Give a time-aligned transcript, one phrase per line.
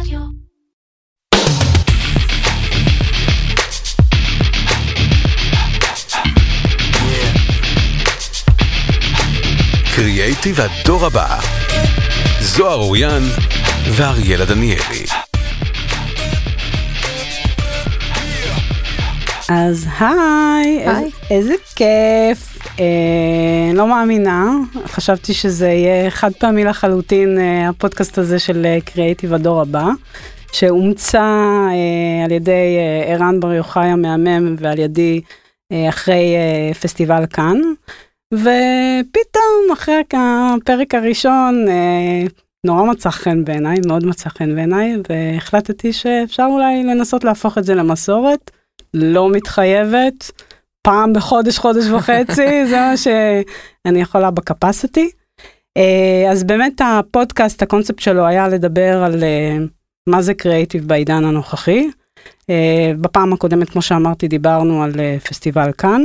[0.00, 0.20] רדיו.
[9.96, 11.38] קריאייטיב הדור הבא.
[12.40, 13.22] זוהר אוריאן
[13.90, 15.06] ואריאלה דניאלי.
[19.48, 22.55] אז היי, איזה, איזה כיף.
[22.80, 24.50] אה, לא מאמינה,
[24.86, 29.86] חשבתי שזה יהיה חד פעמי לחלוטין אה, הפודקאסט הזה של אה, קריאייטיב הדור הבא,
[30.52, 31.22] שאומצה
[31.70, 35.20] אה, על ידי אה, ערן בר יוחאי המהמם ועל ידי
[35.72, 37.60] אה, אחרי אה, פסטיבל כאן.
[38.34, 42.26] ופתאום אחרי הפרק הראשון אה,
[42.66, 47.74] נורא מצא חן בעיניי, מאוד מצא חן בעיניי, והחלטתי שאפשר אולי לנסות להפוך את זה
[47.74, 48.50] למסורת.
[48.94, 50.30] לא מתחייבת,
[50.86, 55.10] פעם בחודש, חודש וחצי, זה מה שאני יכולה בקפסיטי.
[56.30, 59.56] אז באמת הפודקאסט, הקונספט שלו היה לדבר על אה,
[60.08, 61.88] מה זה קריאיטיב בעידן הנוכחי.
[62.50, 66.02] אה, בפעם הקודמת, כמו שאמרתי, דיברנו על אה, פסטיבל כאן.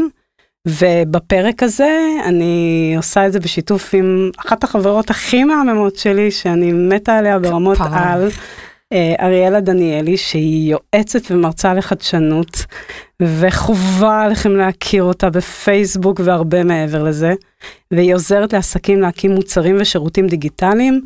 [0.67, 7.17] ובפרק הזה אני עושה את זה בשיתוף עם אחת החברות הכי מהממות שלי, שאני מתה
[7.17, 8.29] עליה ברמות על,
[9.19, 12.65] אריאלה דניאלי, שהיא יועצת ומרצה לחדשנות,
[13.21, 17.33] וחובה עליכם להכיר אותה בפייסבוק והרבה מעבר לזה.
[17.91, 21.01] והיא עוזרת לעסקים להקים מוצרים ושירותים דיגיטליים,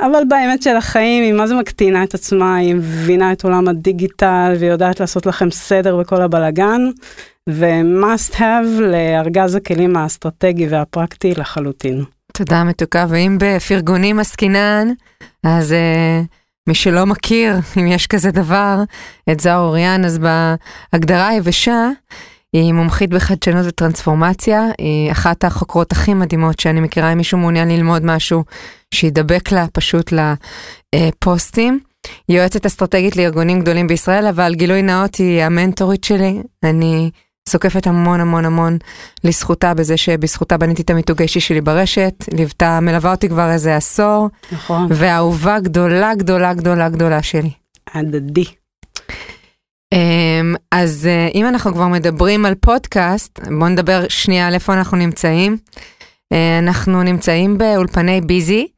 [0.00, 4.52] אבל באמת של החיים היא מה זה מקטינה את עצמה, היא מבינה את עולם הדיגיטל
[4.58, 6.80] ויודעת לעשות לכם סדר בכל הבלגן,
[7.48, 12.04] ו-must have לארגז הכלים האסטרטגי והפרקטי לחלוטין.
[12.32, 14.88] תודה מתוקה, ואם בפרגונים עסקינן,
[15.44, 15.72] אז...
[15.72, 16.39] Uh...
[16.70, 18.82] מי שלא מכיר, אם יש כזה דבר,
[19.32, 21.88] את זוהר אוריאן, אז בהגדרה היבשה,
[22.52, 28.04] היא מומחית בחדשנות וטרנספורמציה, היא אחת החוקרות הכי מדהימות שאני מכירה, אם מישהו מעוניין ללמוד
[28.04, 28.44] משהו,
[28.94, 30.12] שידבק לה פשוט
[30.94, 31.80] לפוסטים.
[32.28, 36.42] היא יועצת אסטרטגית לארגונים גדולים בישראל, אבל גילוי נאות היא המנטורית שלי.
[36.62, 37.10] אני
[37.50, 38.78] זוקפת המון המון המון
[39.24, 44.28] לזכותה בזה שבזכותה בניתי את המיתוג האישי שלי ברשת, ליוותה, מלווה אותי כבר איזה עשור.
[44.52, 44.86] נכון.
[44.90, 47.50] ואהובה גדולה גדולה גדולה גדולה שלי.
[47.94, 48.44] הדדי.
[49.94, 54.96] אמ, אז אה, אם אנחנו כבר מדברים על פודקאסט, בואו נדבר שנייה על איפה אנחנו
[54.96, 55.56] נמצאים.
[56.32, 58.68] אה, אנחנו נמצאים באולפני ביזי,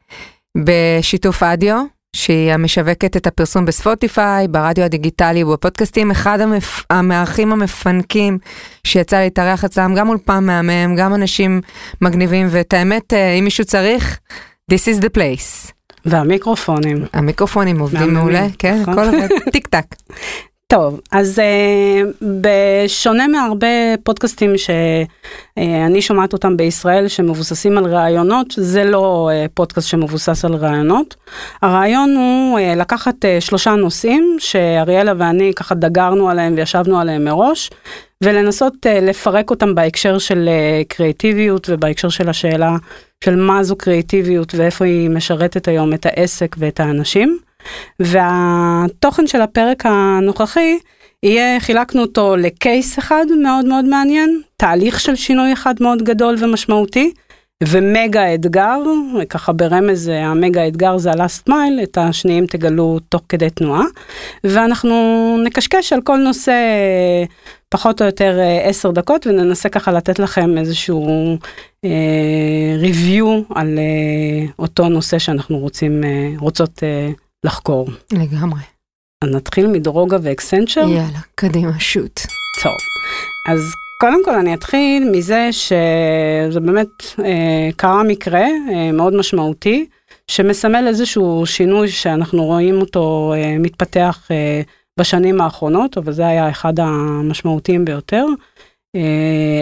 [0.58, 1.84] בשיתוף אדיו,
[2.16, 6.84] שהיא המשווקת את הפרסום בספוטיפיי, ברדיו הדיגיטלי ובפודקאסטים, אחד המפ...
[6.90, 8.38] המארחים המפנקים
[8.84, 11.60] שיצא להתארח אצלם, גם אולפן מהמם, גם אנשים
[12.00, 14.18] מגניבים, ואת האמת, אה, אם מישהו צריך,
[14.72, 15.72] this is the place.
[16.04, 17.04] והמיקרופונים.
[17.12, 18.98] המיקרופונים עובדים מעולה, כן, נכון.
[18.98, 19.84] הכל עובד, טיק טק.
[20.72, 23.66] טוב, אז uh, בשונה מהרבה
[24.02, 31.16] פודקאסטים שאני שומעת אותם בישראל שמבוססים על רעיונות, זה לא uh, פודקאסט שמבוסס על רעיונות.
[31.62, 37.70] הרעיון הוא uh, לקחת uh, שלושה נושאים שאריאלה ואני ככה דגרנו עליהם וישבנו עליהם מראש,
[38.24, 42.76] ולנסות uh, לפרק אותם בהקשר של uh, קריאיטיביות ובהקשר של השאלה
[43.24, 47.38] של מה זו קריאיטיביות ואיפה היא משרתת היום את העסק ואת האנשים.
[48.00, 50.78] והתוכן של הפרק הנוכחי
[51.22, 57.12] יהיה, חילקנו אותו לקייס אחד מאוד מאוד מעניין, תהליך של שינוי אחד מאוד גדול ומשמעותי,
[57.68, 58.78] ומגה אתגר,
[59.28, 63.84] ככה ברמז המגה אתגר זה ה-last mile, את השניים תגלו תוך כדי תנועה,
[64.44, 66.52] ואנחנו נקשקש על כל נושא
[67.68, 71.36] פחות או יותר עשר דקות וננסה ככה לתת לכם איזשהו
[71.84, 71.90] אה,
[73.54, 77.10] על אה, אותו נושא שאנחנו רוצים, אה, רוצות אה,
[77.44, 77.88] לחקור.
[78.12, 78.60] לגמרי.
[79.24, 80.80] אז נתחיל מדרוגה ואקסנצ'ר?
[80.80, 82.20] יאללה, קדימה, שוט.
[82.62, 82.76] טוב,
[83.50, 83.60] אז
[84.00, 86.88] קודם כל אני אתחיל מזה שזה באמת
[87.24, 89.86] אה, קרה מקרה אה, מאוד משמעותי,
[90.28, 94.62] שמסמל איזשהו שינוי שאנחנו רואים אותו אה, מתפתח אה,
[95.00, 98.26] בשנים האחרונות, אבל זה היה אחד המשמעותיים ביותר.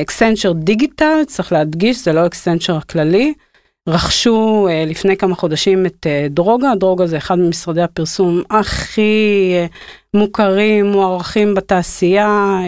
[0.02, 3.34] אקסנצ'ר דיגיטל, צריך להדגיש, זה לא אקסנצ'ר הכללי.
[3.90, 9.76] רכשו uh, לפני כמה חודשים את uh, דרוגה, דרוגה זה אחד ממשרדי הפרסום הכי uh,
[10.14, 12.58] מוכרים, מוערכים בתעשייה,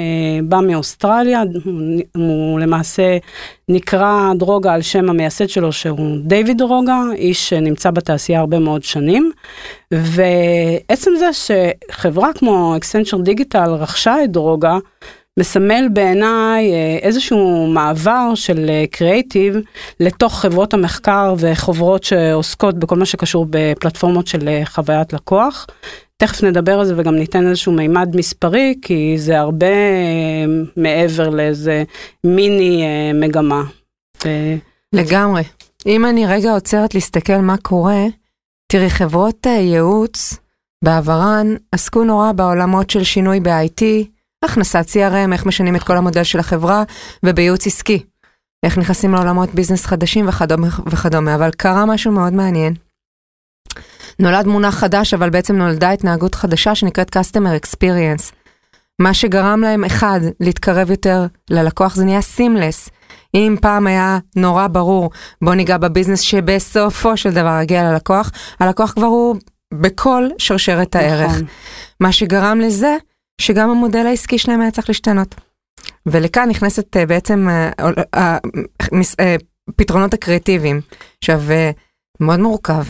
[0.44, 1.42] בא מאוסטרליה,
[2.16, 3.18] הוא למעשה
[3.68, 9.32] נקרא דרוגה על שם המייסד שלו שהוא דיוויד דרוגה, איש שנמצא בתעשייה הרבה מאוד שנים,
[9.90, 14.78] ועצם זה שחברה כמו אקסנצ'ר דיגיטל רכשה את דרוגה,
[15.38, 19.56] מסמל בעיניי אה, איזשהו מעבר של קריאיטיב
[20.00, 25.66] לתוך חברות המחקר וחוברות שעוסקות בכל מה שקשור בפלטפורמות של אה, חוויית לקוח.
[26.16, 30.44] תכף נדבר על זה וגם ניתן איזשהו מימד מספרי כי זה הרבה אה,
[30.76, 31.84] מעבר לאיזה
[32.24, 32.84] מיני
[33.14, 33.62] מגמה.
[34.92, 35.42] לגמרי.
[35.86, 38.04] אם אני רגע עוצרת להסתכל מה קורה,
[38.72, 40.38] תראי חברות ייעוץ
[40.84, 43.82] בעברן עסקו נורא בעולמות של שינוי ב-IT,
[44.44, 46.82] הכנסת CRM, איך משנים את כל המודל של החברה,
[47.22, 48.02] ובייעוץ עסקי.
[48.62, 52.74] איך נכנסים לעולמות ביזנס חדשים וכדומה וכדומה, אבל קרה משהו מאוד מעניין.
[54.18, 58.32] נולד מונח חדש, אבל בעצם נולדה התנהגות חדשה שנקראת Customer Experience.
[58.98, 62.88] מה שגרם להם, אחד, להתקרב יותר ללקוח, זה נהיה סימלס.
[63.34, 65.10] אם פעם היה נורא ברור,
[65.42, 68.30] בוא ניגע בביזנס שבסופו של דבר יגיע ללקוח,
[68.60, 69.36] הלקוח כבר הוא
[69.74, 71.30] בכל שרשרת הערך.
[71.30, 71.46] נכון.
[72.00, 72.96] מה שגרם לזה,
[73.42, 75.34] שגם המודל העסקי שלהם היה צריך להשתנות.
[76.06, 77.70] ולכאן נכנסת אה, בעצם אה,
[78.14, 78.38] אה,
[79.20, 79.36] אה,
[80.14, 80.80] הקריאטיביים.
[81.18, 81.40] עכשיו,
[82.20, 82.82] מאוד מורכב,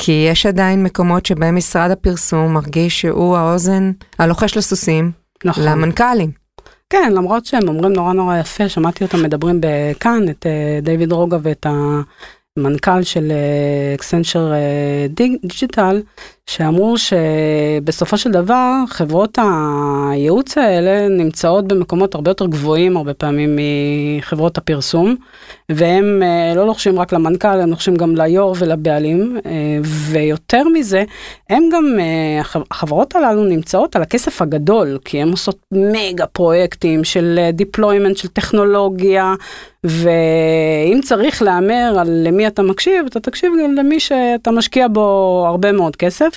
[0.00, 5.12] כי יש עדיין מקומות שבהם משרד הפרסום מרגיש שהוא האוזן הלוחש לסוסים
[5.44, 5.64] נכון.
[5.64, 6.30] למנכ"לים.
[6.90, 10.46] כן, למרות שהם אומרים נורא נורא יפה, שמעתי אותם מדברים בכאן, את
[10.82, 11.66] דיוויד רוגה ואת
[12.58, 13.32] המנכ"ל של
[13.94, 14.52] אקסנצ'ר
[15.08, 16.02] דיגיטל,
[16.50, 19.38] שאמרו שבסופו של דבר חברות
[20.10, 23.58] הייעוץ האלה נמצאות במקומות הרבה יותר גבוהים הרבה פעמים
[24.18, 25.16] מחברות הפרסום,
[25.68, 29.50] והם אה, לא לוחשים רק למנכ"ל, הם לוחשים גם ליו"ר ולבעלים, אה,
[29.82, 31.04] ויותר מזה,
[31.50, 37.04] הם גם, אה, הח- החברות הללו נמצאות על הכסף הגדול, כי הן עושות מגה פרויקטים
[37.04, 39.34] של deployment של טכנולוגיה,
[39.84, 45.72] ואם צריך להמר על למי אתה מקשיב, אתה תקשיב גם למי שאתה משקיע בו הרבה
[45.72, 46.35] מאוד כסף.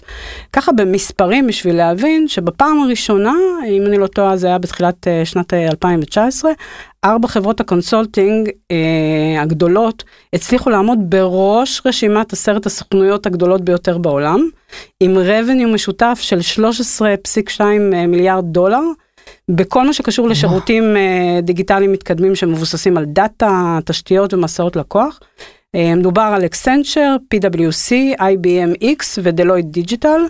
[0.54, 3.34] ככה במספרים בשביל להבין שבפעם הראשונה,
[3.70, 6.52] אם אני לא טועה זה היה בתחילת אה, שנת אה, 2019,
[7.04, 10.04] ארבע חברות ה consulting אה, הגדולות
[10.34, 14.50] הצליחו לעמוד בראש רשימת עשרת הסוכנויות הגדולות ביותר בעולם,
[15.00, 16.40] עם revenue משותף של
[17.60, 17.62] 13.2
[18.08, 18.82] מיליארד דולר.
[19.50, 25.20] בכל מה שקשור לשירותים אה, דיגיטליים מתקדמים שמבוססים על דאטה, תשתיות ומסעות לקוח.
[25.76, 30.22] אה, מדובר על Accenture, PwC, IBM iX ו Deloitte Digital,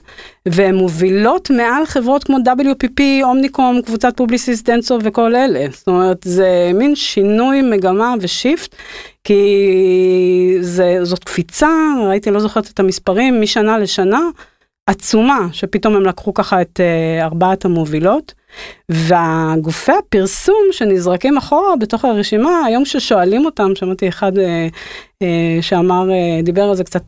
[0.46, 5.66] והן מובילות מעל חברות כמו WPP, Omnicom, קבוצת Publicis, Dentsu וכל אלה.
[5.72, 8.76] זאת אומרת, זה מין שינוי מגמה ו shift,
[9.24, 11.70] כי זה, זאת קפיצה,
[12.08, 14.22] ראיתי, לא זוכרת את המספרים, משנה לשנה,
[14.88, 18.39] עצומה, שפתאום הם לקחו ככה את אה, ארבעת המובילות.
[18.90, 24.68] והגופי הפרסום שנזרקים אחורה בתוך הרשימה, היום ששואלים אותם, שמעתי אחד אה,
[25.22, 27.04] אה, שאמר, אה, דיבר על זה קצת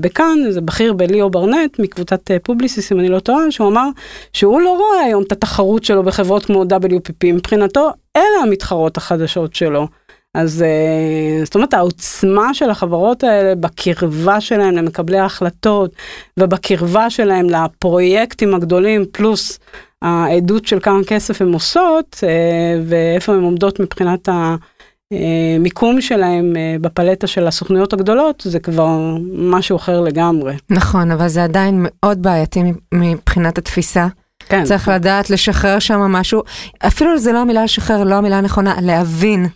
[0.00, 3.88] בכאן, זה בכיר ב Leo Burnett מקבוצת אה, Publicis, אם אני לא טועה, שהוא אמר
[4.32, 9.88] שהוא לא רואה היום את התחרות שלו בחברות כמו WPP, מבחינתו אלה המתחרות החדשות שלו.
[10.34, 15.92] אז אה, זאת אומרת העוצמה של החברות האלה בקרבה שלהם למקבלי ההחלטות
[16.36, 19.58] ובקרבה שלהם לפרויקטים הגדולים פלוס
[20.02, 24.28] העדות של כמה כסף הן עושות אה, ואיפה הן עומדות מבחינת
[25.12, 28.96] המיקום שלהם אה, בפלטה של הסוכנויות הגדולות זה כבר
[29.32, 30.56] משהו אחר לגמרי.
[30.70, 32.62] נכון, אבל זה עדיין מאוד בעייתי
[32.94, 34.06] מבחינת התפיסה.
[34.48, 34.64] כן.
[34.64, 36.42] צריך לדעת לשחרר שם משהו,
[36.86, 39.46] אפילו זה לא המילה לשחרר, לא המילה הנכונה, להבין.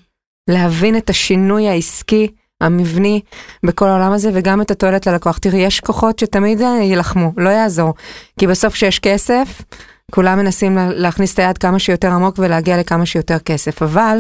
[0.50, 2.28] להבין את השינוי העסקי,
[2.60, 3.20] המבני,
[3.66, 5.38] בכל העולם הזה, וגם את התועלת ללקוח.
[5.38, 7.94] תראי, יש כוחות שתמיד אה, יילחמו, לא יעזור.
[8.38, 9.62] כי בסוף כשיש כסף,
[10.10, 13.82] כולם מנסים לה- להכניס את היד כמה שיותר עמוק ולהגיע לכמה שיותר כסף.
[13.82, 14.18] אבל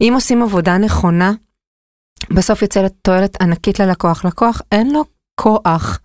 [0.00, 1.32] אם עושים עבודה נכונה,
[2.30, 4.24] בסוף יוצא תועלת ענקית ללקוח.
[4.24, 5.04] לקוח אין לו
[5.40, 5.98] כוח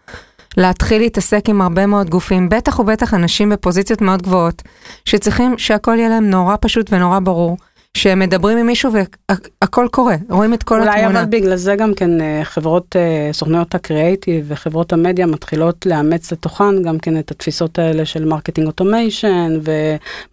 [0.57, 4.61] להתחיל להתעסק עם הרבה מאוד גופים, בטח ובטח אנשים בפוזיציות מאוד גבוהות,
[5.05, 7.57] שצריכים שהכל יהיה להם נורא פשוט ונורא ברור.
[7.99, 11.21] שהם מדברים עם מישהו והכל קורה, רואים את כל אולי התמונה.
[11.21, 16.83] אבל בגלל זה גם כן אה, חברות, אה, סוכנויות הקריאייטיב וחברות המדיה מתחילות לאמץ לתוכם
[16.83, 19.59] גם כן את התפיסות האלה של marketing automation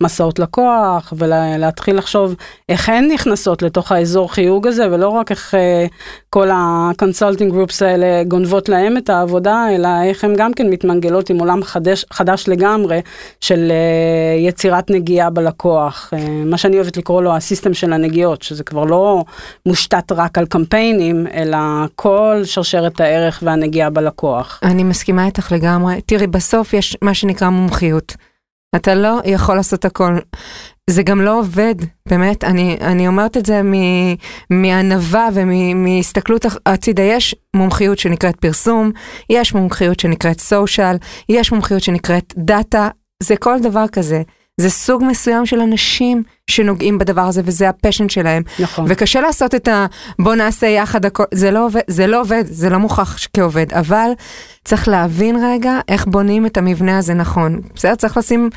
[0.00, 2.34] ומסעות לקוח ולהתחיל לחשוב
[2.68, 5.86] איך הן נכנסות לתוך האזור חיוג הזה ולא רק איך אה,
[6.30, 11.30] כל ה consulting groups האלה גונבות להם את העבודה אלא איך הן גם כן מתמנגלות
[11.30, 13.00] עם עולם חדש, חדש לגמרי
[13.40, 13.72] של
[14.38, 16.12] יצירת נגיעה בלקוח,
[16.46, 19.24] מה שאני אוהבת לקרוא לו ה system של הנגיעות, שזה כבר לא
[19.66, 21.58] מושתת רק על קמפיינים, אלא
[21.94, 24.60] כל שרשרת הערך והנגיעה בלקוח.
[24.62, 26.00] אני מסכימה איתך לגמרי.
[26.06, 28.16] תראי, בסוף יש מה שנקרא מומחיות.
[28.76, 30.18] אתה לא יכול לעשות הכל.
[30.90, 31.74] זה גם לא עובד,
[32.08, 34.14] באמת, אני, אני אומרת את זה מ-
[34.50, 37.02] מענווה ומהסתכלות הצידה.
[37.02, 38.90] יש מומחיות שנקראת פרסום,
[39.30, 40.96] יש מומחיות שנקראת social,
[41.28, 42.88] יש מומחיות שנקראת דאטה,
[43.22, 44.22] זה כל דבר כזה.
[44.60, 48.42] זה סוג מסוים של אנשים שנוגעים בדבר הזה וזה ה passion שלהם.
[48.58, 48.84] נכון.
[48.88, 49.86] וקשה לעשות את ה...
[50.18, 54.10] בוא נעשה יחד הכל, זה לא עובד, זה לא עובד, זה לא מוכח כעובד, אבל
[54.64, 57.60] צריך להבין רגע איך בונים את המבנה הזה נכון.
[57.74, 58.50] בסדר, צריך לשים,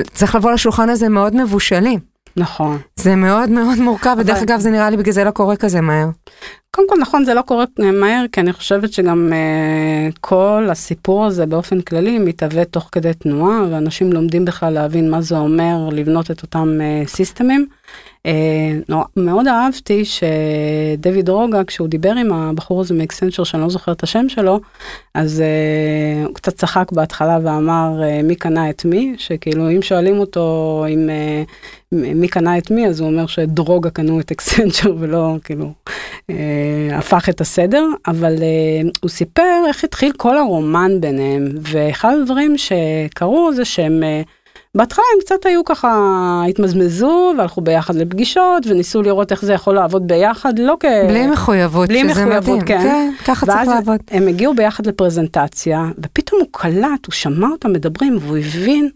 [0.00, 2.11] צריך לבוא לשולחן הזה מאוד מבושלים.
[2.36, 2.78] נכון.
[2.96, 5.80] זה מאוד מאוד מורכב, ודרך אבל- אגב זה נראה לי בגלל זה לא קורה כזה
[5.80, 6.08] מהר.
[6.76, 11.46] קודם כל נכון זה לא קורה מהר כי אני חושבת שגם uh, כל הסיפור הזה
[11.46, 16.42] באופן כללי מתהווה תוך כדי תנועה ואנשים לומדים בכלל להבין מה זה אומר לבנות את
[16.42, 17.66] אותם uh, סיסטמים.
[18.28, 24.02] Uh, מאוד אהבתי שדויד רוגה כשהוא דיבר עם הבחור הזה מאקסנצ'ר שאני לא זוכר את
[24.02, 24.60] השם שלו
[25.14, 30.18] אז uh, הוא קצת צחק בהתחלה ואמר uh, מי קנה את מי שכאילו אם שואלים
[30.18, 31.10] אותו אם
[31.92, 35.72] מי קנה את מי אז הוא אומר שדרוגה קנו את אקסנצ'ר ולא כאילו
[36.92, 38.34] הפך את הסדר אבל
[39.00, 44.02] הוא סיפר איך התחיל כל הרומן ביניהם ואחד הדברים שקרו זה שהם.
[44.76, 50.06] בהתחלה הם קצת היו ככה, התמזמזו והלכו ביחד לפגישות וניסו לראות איך זה יכול לעבוד
[50.06, 50.84] ביחד, לא כ...
[51.08, 52.66] בלי מחויבות, בלי שזה מחויבות, מדהים.
[52.66, 52.82] כן.
[52.82, 54.00] כן, ככה צריך לעבוד.
[54.10, 58.90] הם הגיעו ביחד לפרזנטציה, ופתאום הוא קלט, הוא שמע אותם מדברים, והוא הבין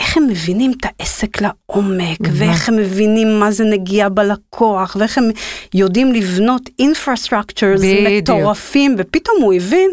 [0.00, 5.30] איך הם מבינים את העסק לעומק, ואיך הם מבינים מה זה נגיעה בלקוח, ואיך הם
[5.74, 7.80] יודעים לבנות infrastructures.
[8.18, 9.90] מטורפים, ופתאום הוא הבין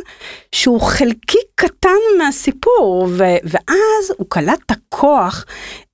[0.51, 3.07] שהוא חלקי קטן מהסיפור,
[3.43, 5.45] ואז הוא קלט את הכוח,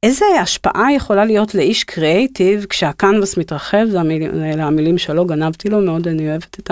[0.03, 5.81] איזה השפעה יכולה להיות לאיש קריאייטיב כשהקנבס מתרחב, זה המילים, אלה המילים שלו, גנבתי לו
[5.81, 6.71] מאוד, אני אוהבת את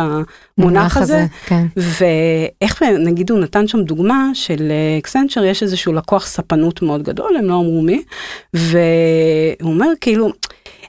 [0.58, 1.26] המונח הזה.
[1.46, 1.66] כן.
[1.76, 7.46] ואיך נגיד הוא נתן שם דוגמה של אקסנצ'ר יש איזשהו לקוח ספנות מאוד גדול הם
[7.46, 8.04] לא אמרו מי
[8.54, 10.32] והוא אומר כאילו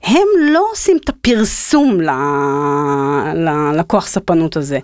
[0.03, 2.11] הם לא עושים את הפרסום ל-
[3.35, 4.79] ללקוח ספנות הזה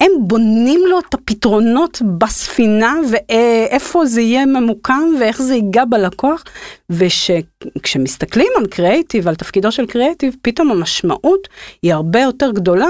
[0.00, 6.44] הם בונים לו את הפתרונות בספינה ואיפה זה יהיה ממוקם ואיך זה ייגע בלקוח
[6.90, 11.48] וכשמסתכלים על קריאיטיב על תפקידו של קריאיטיב פתאום המשמעות
[11.82, 12.88] היא הרבה יותר גדולה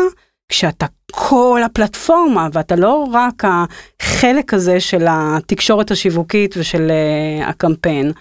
[0.49, 8.12] כשאתה כל הפלטפורמה ואתה לא רק החלק הזה של התקשורת השיווקית ושל uh, הקמפיין.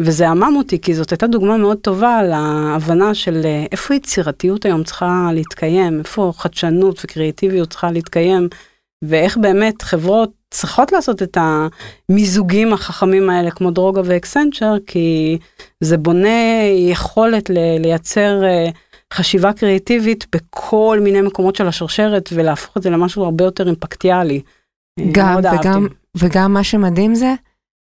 [0.00, 4.84] וזה עמם אותי כי זאת הייתה דוגמה מאוד טובה להבנה של uh, איפה יצירתיות היום
[4.84, 8.48] צריכה להתקיים, איפה חדשנות וקריאטיביות צריכה להתקיים,
[9.04, 15.38] ואיך באמת חברות צריכות לעשות את המיזוגים החכמים האלה כמו דרוגה ואקסנצ'ר, כי
[15.80, 18.72] זה בונה יכולת לייצר uh,
[19.14, 24.42] חשיבה קריאטיבית בכל מיני מקומות של השרשרת ולהפוך את זה למשהו הרבה יותר אימפקטיאלי.
[25.12, 25.68] גם מאוד אהבתי.
[25.68, 27.34] וגם, וגם מה שמדהים זה,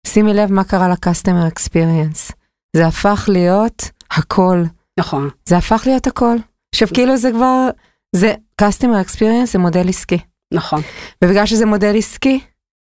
[0.07, 2.33] שימי לב מה קרה ל-customer experience.
[2.77, 4.63] זה הפך להיות הכל.
[5.01, 6.37] נכון, זה הפך להיות הכל.
[6.75, 7.69] עכשיו כאילו זה כבר,
[8.17, 10.19] זה customer experience זה מודל עסקי.
[10.55, 10.81] נכון,
[11.25, 12.41] ובגלל שזה מודל עסקי,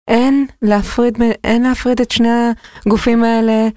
[0.10, 2.30] אין להפריד, אין להפריד את שני
[2.86, 3.68] הגופים האלה,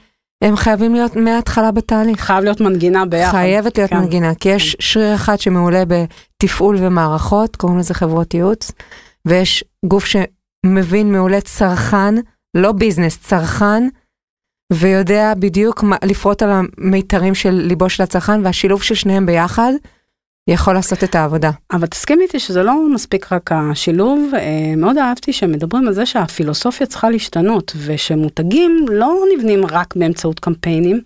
[0.44, 2.20] הם חייבים להיות מההתחלה בתהליך.
[2.20, 3.30] חייב להיות מנגינה ביחד.
[3.32, 3.96] חייבת להיות כן.
[3.96, 8.72] מנגינה, כי יש שריר אחד שמעולה בתפעול ומערכות, קוראים לזה חברות ייעוץ,
[9.26, 12.14] ויש גוף שמבין מעולה צרכן,
[12.56, 13.88] לא ביזנס, צרכן,
[14.72, 19.72] ויודע בדיוק לפרוט על המיתרים של ליבו של הצרכן, והשילוב של שניהם ביחד
[20.50, 21.50] יכול לעשות את העבודה.
[21.72, 26.06] אבל תסכים איתי שזה לא מספיק רק השילוב, אה, מאוד אהבתי שהם מדברים על זה
[26.06, 31.00] שהפילוסופיה צריכה להשתנות ושמותגים לא נבנים רק באמצעות קמפיינים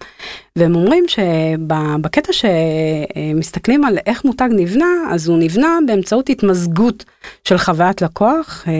[0.56, 7.04] והם אומרים שבקטע שמסתכלים על איך מותג נבנה אז הוא נבנה באמצעות התמזגות
[7.44, 8.72] של חוויית לקוח אה,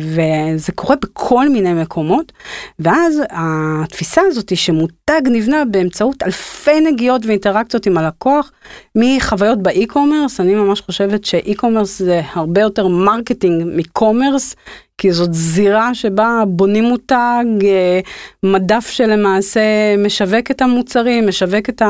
[0.00, 2.32] וזה קורה בכל מיני מקומות
[2.78, 8.52] ואז התפיסה הזאת שמותג נבנה באמצעות אלפי נגיעות ואינטראקציות עם הלקוח
[8.94, 14.56] מחוויות ב e-commerce אני ממש חושבת ש e-commerce זה הרבה יותר marketing מ commerce
[14.98, 18.00] כי זאת זירה שבה בונים מותג, אה,
[18.42, 19.60] מדף שלמעשה
[19.98, 21.82] משווק את המוצרים, משווק את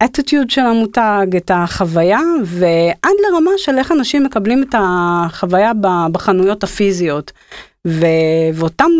[0.00, 5.72] האטיטיוד של המותג, את החוויה, ועד לרמה של איך אנשים מקבלים את החוויה
[6.12, 7.32] בחנויות הפיזיות.
[7.86, 8.90] ו- ואותן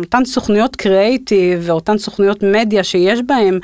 [0.00, 3.58] אותן סוכנויות קריאייטיב ואותן סוכנויות מדיה שיש בהן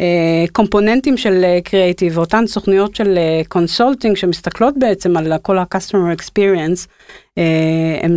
[0.00, 6.88] אה, קומפוננטים של קריאייטיב ואותן סוכנויות של consulting שמסתכלות בעצם על כל ה customer experience,
[7.38, 8.12] אה, הן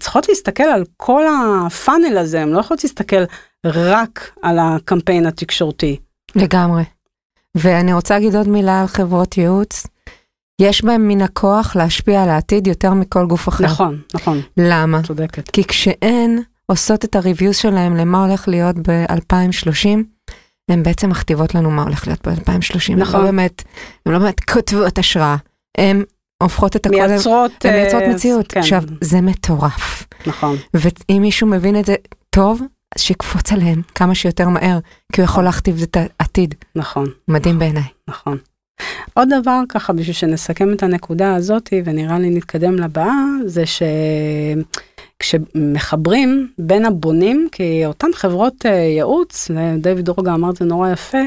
[0.00, 1.22] צריכות להסתכל על כל
[1.66, 3.24] הפאנל הזה, הן לא יכולות להסתכל
[3.66, 5.96] רק על הקמפיין התקשורתי.
[6.36, 6.82] לגמרי.
[7.54, 9.86] ואני רוצה להגיד עוד מילה על חברות ייעוץ.
[10.60, 13.64] יש בהם מן הכוח להשפיע על העתיד יותר מכל גוף אחר.
[13.64, 15.02] נכון, נכון, למה?
[15.02, 15.50] צודקת.
[15.50, 19.88] כי כשהן עושות את הריוויוז שלהם למה הולך להיות ב-2030,
[20.70, 22.94] הן בעצם מכתיבות לנו מה הולך להיות ב-2030.
[22.96, 23.20] נכון.
[23.20, 23.62] הן לא באמת,
[24.06, 25.36] הן לא באמת כותבות השראה,
[25.78, 26.02] הן
[26.42, 28.52] הופכות את הכל, מייצרות, הן מייצרות אה, מציאות.
[28.52, 30.06] כן, עכשיו, זה מטורף.
[30.26, 31.94] נכון, ואם מישהו מבין את זה
[32.30, 32.60] טוב,
[32.96, 34.78] אז שיקפוץ עליהם כמה שיותר מהר,
[35.12, 36.54] כי הוא יכול להכתיב את העתיד.
[36.76, 37.06] נכון.
[37.28, 37.84] מדהים בעיניי.
[38.08, 38.38] נכון.
[39.14, 43.14] עוד דבר ככה בשביל שנסכם את הנקודה הזאתי ונראה לי נתקדם לבאה
[43.44, 43.64] זה
[45.22, 51.18] שכשמחברים בין הבונים כי אותן חברות אה, ייעוץ דיוויד רוגה אמר את זה נורא יפה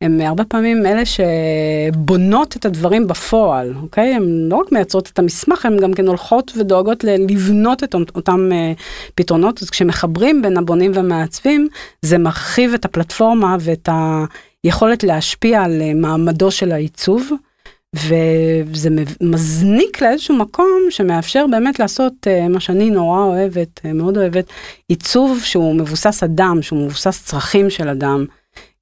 [0.00, 4.14] הן הרבה פעמים אלה שבונות את הדברים בפועל, אוקיי?
[4.14, 8.80] הן לא רק מייצרות את המסמך, הן גם כן הולכות ודואגות לבנות את אותם uh,
[9.14, 9.62] פתרונות.
[9.62, 11.68] אז כשמחברים בין הבונים והמעצבים,
[12.02, 13.88] זה מרחיב את הפלטפורמה ואת
[14.66, 17.30] היכולת להשפיע על uh, מעמדו של העיצוב.
[17.94, 18.88] וזה
[19.20, 24.44] מזניק לאיזשהו מקום שמאפשר באמת לעשות uh, מה שאני נורא אוהבת, uh, מאוד אוהבת,
[24.88, 28.24] עיצוב שהוא מבוסס אדם, שהוא מבוסס צרכים של אדם.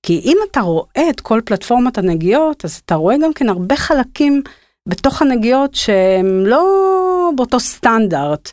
[0.03, 4.43] כי אם אתה רואה את כל פלטפורמת הנגיעות, אז אתה רואה גם כן הרבה חלקים
[4.89, 8.53] בתוך הנגיעות שהם לא באותו סטנדרט.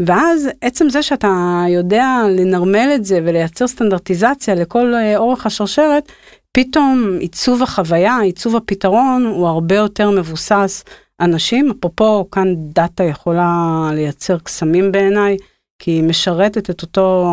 [0.00, 6.12] ואז עצם זה שאתה יודע לנרמל את זה ולייצר סטנדרטיזציה לכל אה, אורך השרשרת,
[6.52, 10.84] פתאום עיצוב החוויה, עיצוב הפתרון הוא הרבה יותר מבוסס
[11.20, 11.70] אנשים.
[11.70, 15.36] אפרופו כאן דאטה יכולה לייצר קסמים בעיניי,
[15.78, 17.28] כי היא משרתת את אותו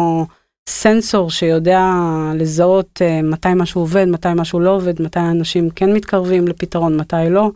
[0.69, 1.91] סנסור שיודע
[2.35, 7.15] לזהות uh, מתי משהו עובד, מתי משהו לא עובד, מתי אנשים כן מתקרבים לפתרון, מתי
[7.29, 7.51] לא,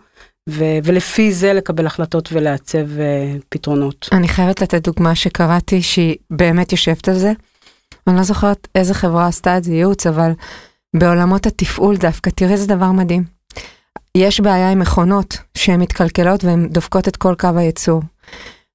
[0.50, 4.10] ו- ולפי זה לקבל החלטות ולעצב uh, פתרונות.
[4.12, 7.32] אני חייבת לתת דוגמה שקראתי שהיא באמת יושבת על זה.
[8.08, 10.32] אני לא זוכרת איזה חברה עשתה את זה ייעוץ, אבל
[10.96, 13.24] בעולמות התפעול דווקא, תראה איזה דבר מדהים.
[14.18, 18.02] יש בעיה עם מכונות שהן מתקלקלות והן דופקות את כל קו הייצור.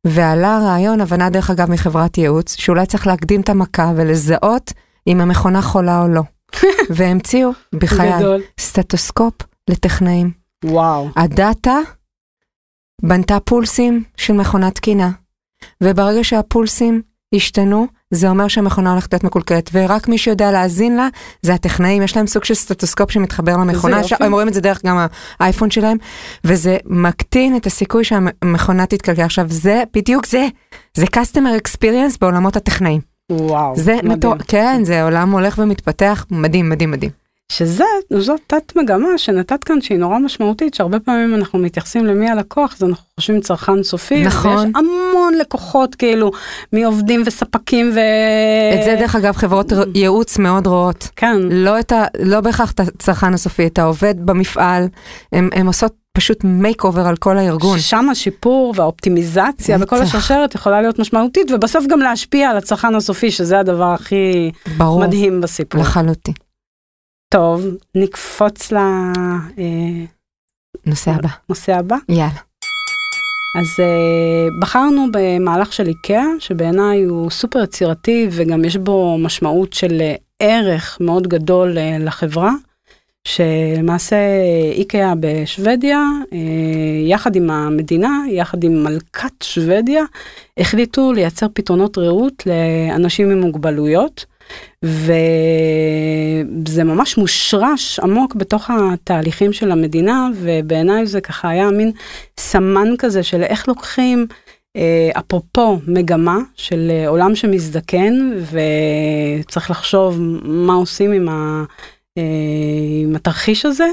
[0.06, 4.72] ועלה רעיון, הבנה דרך אגב מחברת ייעוץ, שאולי צריך להקדים את המכה ולזהות
[5.06, 6.22] אם המכונה חולה או לא.
[6.96, 8.12] והמציאו, בחיי,
[8.60, 9.34] סטטוסקופ
[9.70, 10.30] לטכנאים.
[10.64, 11.08] וואו.
[11.16, 11.78] הדאטה
[13.02, 15.10] בנתה פולסים של מכונת תקינה,
[15.82, 17.02] וברגע שהפולסים
[17.34, 21.08] השתנו, זה אומר שהמכונה הולכת להיות מקולקלת, ורק מי שיודע להאזין לה,
[21.42, 24.12] זה הטכנאים, יש להם סוג של סטטוסקופ שמתחבר למכונה, ש...
[24.20, 25.06] הם רואים את זה דרך גם
[25.40, 25.96] האייפון שלהם,
[26.44, 29.22] וזה מקטין את הסיכוי שהמכונה תתקלקל.
[29.22, 30.46] עכשיו, זה בדיוק זה,
[30.96, 33.00] זה customer experience בעולמות הטכנאים.
[33.32, 34.12] וואו, זה מדהים.
[34.12, 34.34] מטור...
[34.48, 37.25] כן, זה עולם הולך ומתפתח, מדהים, מדהים, מדהים.
[37.52, 42.74] שזה, זאת תת מגמה שנתת כאן שהיא נורא משמעותית, שהרבה פעמים אנחנו מתייחסים למי הלקוח,
[42.76, 44.56] אז אנחנו חושבים צרכן סופי, נכון.
[44.56, 46.30] ויש המון לקוחות כאילו,
[46.72, 48.00] מעובדים וספקים ו...
[48.74, 51.08] את זה דרך אגב חברות ייעוץ מאוד רואות.
[51.16, 51.36] כן.
[51.50, 54.88] לא, ה, לא בהכרח את הצרכן הסופי, את העובד במפעל,
[55.32, 57.78] הן עושות פשוט makeover על כל הארגון.
[57.78, 63.58] ששם השיפור והאופטימיזציה וכל השרשרת יכולה להיות משמעותית, ובסוף גם להשפיע על הצרכן הסופי, שזה
[63.58, 65.80] הדבר הכי ברור, מדהים בסיפור.
[65.80, 66.34] לחלוטין.
[67.28, 68.72] טוב, נקפוץ
[70.86, 71.28] לנושא הבא.
[71.48, 71.96] נושא הבא?
[72.08, 72.40] יאללה.
[73.58, 80.00] אז uh, בחרנו במהלך של איקאה, שבעיניי הוא סופר יצירתי וגם יש בו משמעות של
[80.00, 80.02] uh,
[80.40, 82.52] ערך מאוד גדול uh, לחברה,
[83.24, 84.16] שלמעשה
[84.72, 86.34] איקאה בשוודיה, uh,
[87.06, 90.04] יחד עם המדינה, יחד עם מלכת שוודיה,
[90.58, 94.35] החליטו לייצר פתרונות ראות לאנשים עם מוגבלויות.
[94.82, 95.24] וזה
[96.84, 101.92] ממש מושרש עמוק בתוך התהליכים של המדינה, ובעיניי זה ככה היה מין
[102.40, 104.26] סמן כזה של איך לוקחים,
[104.76, 108.32] אה, אפרופו מגמה של אה, עולם שמזדקן,
[109.42, 111.64] וצריך לחשוב מה עושים עם, ה,
[112.18, 112.22] אה,
[113.02, 113.86] עם התרחיש הזה.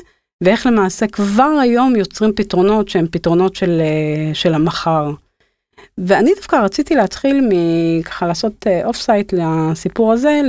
[0.44, 3.82] ואיך למעשה כבר היום יוצרים פתרונות שהם פתרונות של,
[4.34, 5.12] של המחר.
[5.98, 10.42] ואני דווקא רציתי להתחיל מככה לעשות off אה, side לסיפור הזה,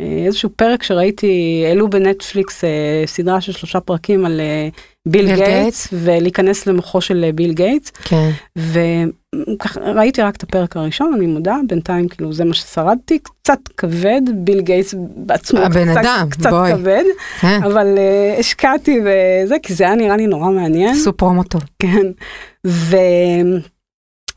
[0.00, 2.66] לאיזשהו פרק שראיתי, העלו בנטפליקס אה,
[3.06, 4.40] סדרה של שלושה פרקים על
[5.08, 7.90] ביל גייטס, ולהיכנס למוחו של ביל גייטס.
[7.90, 8.30] כן.
[8.56, 14.60] וראיתי רק את הפרק הראשון, אני מודה, בינתיים כאילו זה מה ששרדתי, קצת כבד, ביל
[14.60, 16.72] גייטס בעצמו הבן קצת, אדם, קצת בואי.
[16.72, 17.04] כבד,
[17.40, 17.60] כן.
[17.62, 20.96] אבל אה, השקעתי בזה, כי זה היה נראה לי נורא מעניין.
[20.96, 21.62] עשו פרומו טוב.
[21.78, 22.06] כן.
[22.66, 22.96] ו...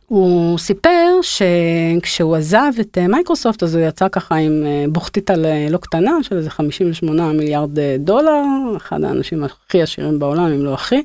[0.10, 5.46] הוא סיפר שכשהוא עזב את אה, מייקרוסופט אז הוא יצא ככה עם אה, בוכטית על
[5.46, 8.42] אה, לא קטנה של איזה 58 מיליארד דולר,
[8.78, 11.04] אחד האנשים הכי עשירים בעולם אם לא הכי,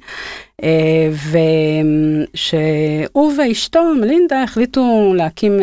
[2.34, 5.60] ושהוא ואשתו מלינדה החליטו להקים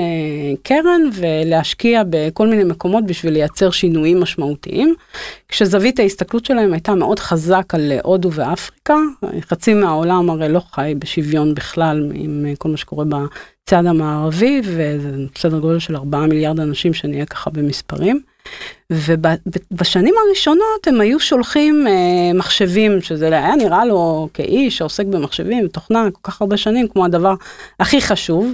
[0.63, 4.95] קרן ולהשקיע בכל מיני מקומות בשביל לייצר שינויים משמעותיים,
[5.47, 8.97] כשזווית ההסתכלות שלהם הייתה מאוד חזק על הודו ואפריקה,
[9.41, 15.59] חצי מהעולם הרי לא חי בשוויון בכלל עם כל מה שקורה בצד המערבי, וזה בסדר
[15.59, 18.21] גודל של 4 מיליארד אנשים שנהיה ככה במספרים.
[18.91, 26.07] ובשנים הראשונות הם היו שולחים אה, מחשבים, שזה היה נראה לו כאיש שעוסק במחשבים, תוכנה
[26.11, 27.33] כל כך הרבה שנים, כמו הדבר
[27.79, 28.53] הכי חשוב.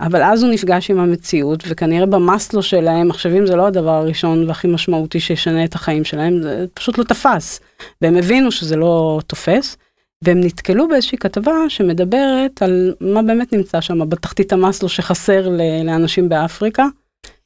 [0.00, 4.68] אבל אז הוא נפגש עם המציאות, וכנראה במאסלו שלהם מחשבים זה לא הדבר הראשון והכי
[4.68, 7.60] משמעותי שישנה את החיים שלהם, זה פשוט לא תפס.
[8.02, 9.76] והם הבינו שזה לא תופס,
[10.22, 15.48] והם נתקלו באיזושהי כתבה שמדברת על מה באמת נמצא שם בתחתית המאסלו שחסר
[15.84, 16.86] לאנשים באפריקה.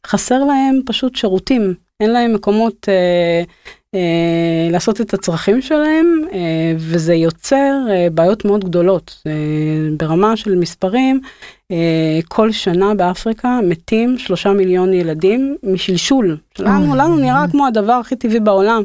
[0.06, 3.42] חסר להם פשוט שירותים, אין להם מקומות אה,
[3.94, 9.22] אה, לעשות את הצרכים שלהם, אה, וזה יוצר אה, בעיות מאוד גדולות.
[9.26, 9.32] אה,
[9.98, 11.20] ברמה של מספרים,
[11.70, 16.36] אה, כל שנה באפריקה מתים שלושה מיליון ילדים משלשול.
[16.58, 18.82] לנו, לנו נראה כמו הדבר הכי טבעי בעולם.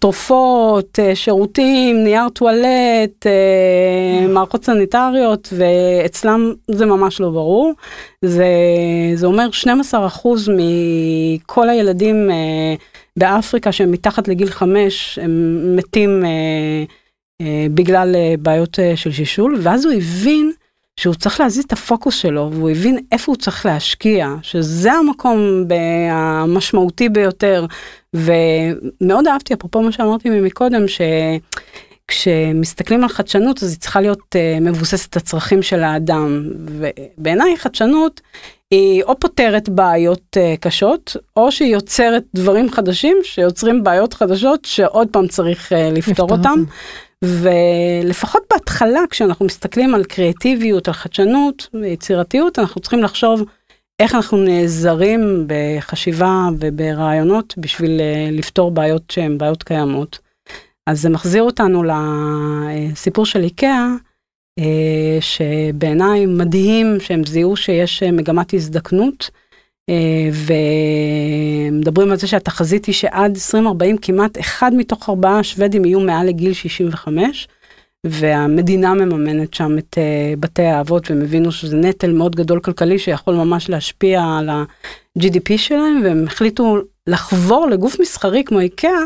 [0.00, 7.72] תרופות, אה, שירותים, נייר טואלט, אה, מערכות סניטריות, ואצלם זה ממש לא ברור.
[8.22, 8.46] זה,
[9.14, 12.74] זה אומר 12% מכל הילדים אה,
[13.16, 16.24] באפריקה שהם מתחת לגיל 5, הם מתים
[17.74, 20.52] בגלל בעיות של שישול, ואז הוא הבין
[21.00, 25.64] שהוא צריך להזיז את הפוקוס שלו, והוא הבין איפה הוא צריך להשקיע, שזה המקום
[26.10, 27.66] המשמעותי ביותר,
[28.16, 30.82] ומאוד אהבתי, אפרופו מה שאמרתי מקודם,
[32.08, 38.20] שכשמסתכלים על חדשנות אז היא צריכה להיות uh, מבוססת הצרכים של האדם, ובעיניי חדשנות
[38.70, 45.08] היא או פותרת בעיות uh, קשות, או שהיא יוצרת דברים חדשים שיוצרים בעיות חדשות שעוד
[45.10, 46.64] פעם צריך uh, לפתור אותם.
[47.24, 53.42] ולפחות בהתחלה כשאנחנו מסתכלים על קריאטיביות, על חדשנות ויצירתיות, אנחנו צריכים לחשוב
[54.00, 60.18] איך אנחנו נעזרים בחשיבה וברעיונות בשביל אה, לפתור בעיות שהן בעיות קיימות.
[60.86, 63.88] אז זה מחזיר אותנו לסיפור של איקאה,
[64.58, 69.30] אה, שבעיניי מדהים שהם זיהו שיש אה, מגמת הזדקנות.
[71.68, 76.52] ומדברים על זה שהתחזית היא שעד 2040 כמעט אחד מתוך ארבעה שוודים יהיו מעל לגיל
[76.52, 77.48] 65.
[78.04, 83.34] והמדינה מממנת שם את uh, בתי האבות והם הבינו שזה נטל מאוד גדול כלכלי שיכול
[83.34, 89.00] ממש להשפיע על ה-GDP שלהם והם החליטו לחבור לגוף מסחרי כמו איקאה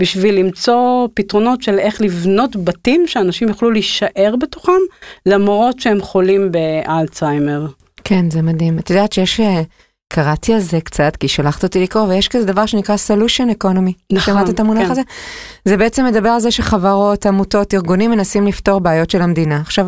[0.00, 4.72] בשביל למצוא פתרונות של איך לבנות בתים שאנשים יוכלו להישאר בתוכם
[5.26, 7.66] למרות שהם חולים באלצהיימר.
[8.04, 9.62] כן זה מדהים את יודעת שיש אה,
[10.12, 13.92] קראתי על זה קצת, כי שלחת אותי לקרוא, ויש כזה דבר שנקרא solution economy.
[14.12, 14.90] נכון, שמעת את המונח כן.
[14.90, 15.02] הזה?
[15.64, 19.60] זה בעצם מדבר על זה שחברות, עמותות, ארגונים מנסים לפתור בעיות של המדינה.
[19.60, 19.86] עכשיו,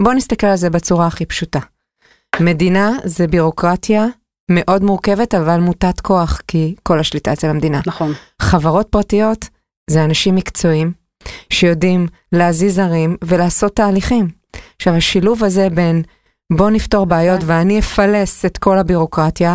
[0.00, 1.58] בוא נסתכל על זה בצורה הכי פשוטה.
[2.40, 4.06] מדינה זה בירוקרטיה
[4.50, 7.80] מאוד מורכבת, אבל מוטת כוח, כי כל השליטה אצל המדינה.
[7.86, 8.12] נכון.
[8.42, 9.48] חברות פרטיות
[9.90, 10.92] זה אנשים מקצועיים,
[11.50, 14.28] שיודעים להזיז ערים ולעשות תהליכים.
[14.76, 16.02] עכשיו, השילוב הזה בין
[16.56, 17.46] בוא נפתור בעיות כן.
[17.48, 19.54] ואני אפלס את כל הבירוקרטיה.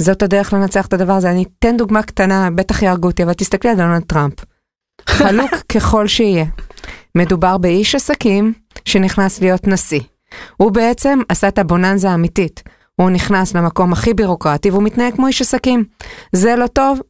[0.00, 1.30] זאת הדרך לנצח את הדבר הזה.
[1.30, 4.34] אני אתן דוגמה קטנה, בטח יהרגו אותי, אבל תסתכלי על דונלד טראמפ.
[5.08, 6.44] חלוק ככל שיהיה.
[7.14, 8.52] מדובר באיש עסקים
[8.84, 10.00] שנכנס להיות נשיא.
[10.56, 12.62] הוא בעצם עשה את הבוננזה האמיתית.
[12.96, 15.84] הוא נכנס למקום הכי בירוקרטי והוא מתנהג כמו איש עסקים.
[16.32, 17.00] זה לא טוב,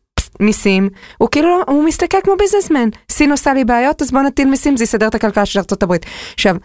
[0.40, 2.88] מיסים, הוא כאילו, הוא מסתכל כמו ביזנסמן.
[3.10, 5.94] סין עושה לי בעיות, אז בוא נטיל מיסים, זה יסדר את הכלכלה של ארה"ב.
[6.34, 6.56] עכשיו,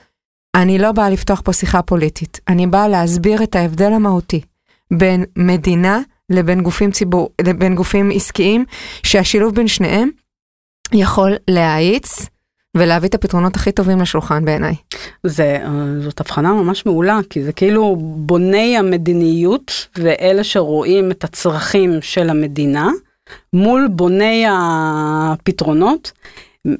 [0.55, 4.41] אני לא באה לפתוח פה שיחה פוליטית, אני באה להסביר את ההבדל המהותי
[4.93, 8.65] בין מדינה לבין גופים ציבור, לבין גופים עסקיים,
[9.03, 10.09] שהשילוב בין שניהם
[10.93, 12.25] יכול להאיץ
[12.77, 14.75] ולהביא את הפתרונות הכי טובים לשולחן בעיניי.
[15.23, 21.91] זה, אה, זאת הבחנה ממש מעולה, כי זה כאילו בוני המדיניות ואלה שרואים את הצרכים
[22.01, 22.89] של המדינה
[23.53, 26.12] מול בוני הפתרונות.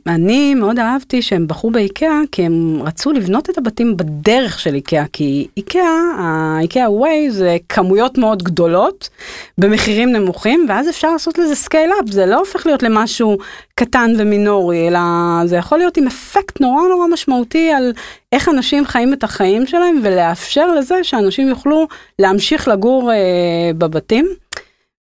[0.08, 5.06] אני מאוד אהבתי שהם בחרו באיקאה כי הם רצו לבנות את הבתים בדרך של איקאה
[5.14, 9.10] כי איקאה, האיקאה ווי זה כמויות מאוד גדולות
[9.58, 13.38] במחירים נמוכים ואז אפשר לעשות לזה scale up זה לא הופך להיות למשהו
[13.76, 15.00] קטן ומינורי אלא
[15.46, 17.94] זה יכול להיות עם אפקט נורא נורא משמעותי על
[18.32, 21.88] איך אנשים חיים את החיים שלהם ולאפשר לזה שאנשים יוכלו
[22.20, 23.18] להמשיך לגור אה,
[23.78, 24.26] בבתים.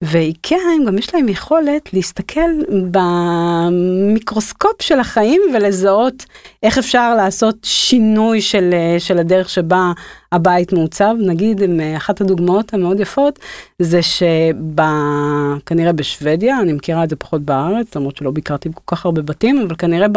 [0.03, 2.49] ואיקאה הם גם יש להם יכולת להסתכל
[2.91, 6.25] במיקרוסקופ של החיים ולזהות
[6.63, 9.91] איך אפשר לעשות שינוי של, של הדרך שבה
[10.31, 11.15] הבית מעוצב.
[11.19, 11.61] נגיד,
[11.97, 13.39] אחת הדוגמאות המאוד יפות
[13.79, 19.21] זה שכנראה בשוודיה, אני מכירה את זה פחות בארץ, למרות שלא ביקרתי כל כך הרבה
[19.21, 20.07] בתים, אבל כנראה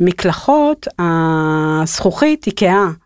[0.00, 3.03] במקלחות הזכוכית כהה.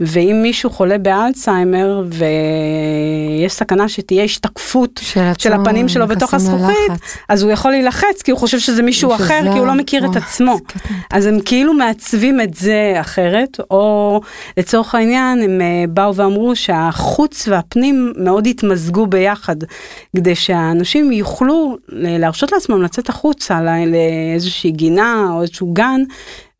[0.00, 6.92] ואם מישהו חולה באלצהיימר ויש סכנה שתהיה השתקפות של, של הפנים שלו בתוך הזכוכית,
[7.28, 10.16] אז הוא יכול להילחץ כי הוא חושב שזה מישהו אחר, כי הוא לא מכיר את
[10.16, 10.58] עצמו.
[11.10, 14.20] אז הם כאילו מעצבים את זה אחרת, או
[14.56, 19.56] לצורך העניין הם אה, באו ואמרו שהחוץ והפנים מאוד התמזגו ביחד,
[20.16, 26.00] כדי שהאנשים יוכלו להרשות לעצמם לצאת החוצה לאיזושהי גינה או איזשהו גן.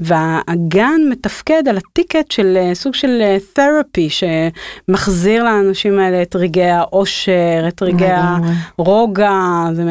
[0.01, 4.49] והגן מתפקד על הטיקט של אה, סוג של תרפי אה,
[4.89, 8.11] שמחזיר לאנשים האלה את רגעי האושר, את רגעי
[8.79, 9.33] הרוגע,
[9.73, 9.83] זה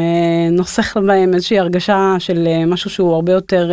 [0.51, 3.71] נוסח בהם איזושהי הרגשה של אה, משהו שהוא הרבה יותר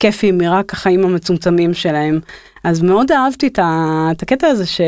[0.00, 2.20] כיפי מרק החיים המצומצמים שלהם.
[2.64, 4.80] אז מאוד אהבתי את הקטע הזה ש...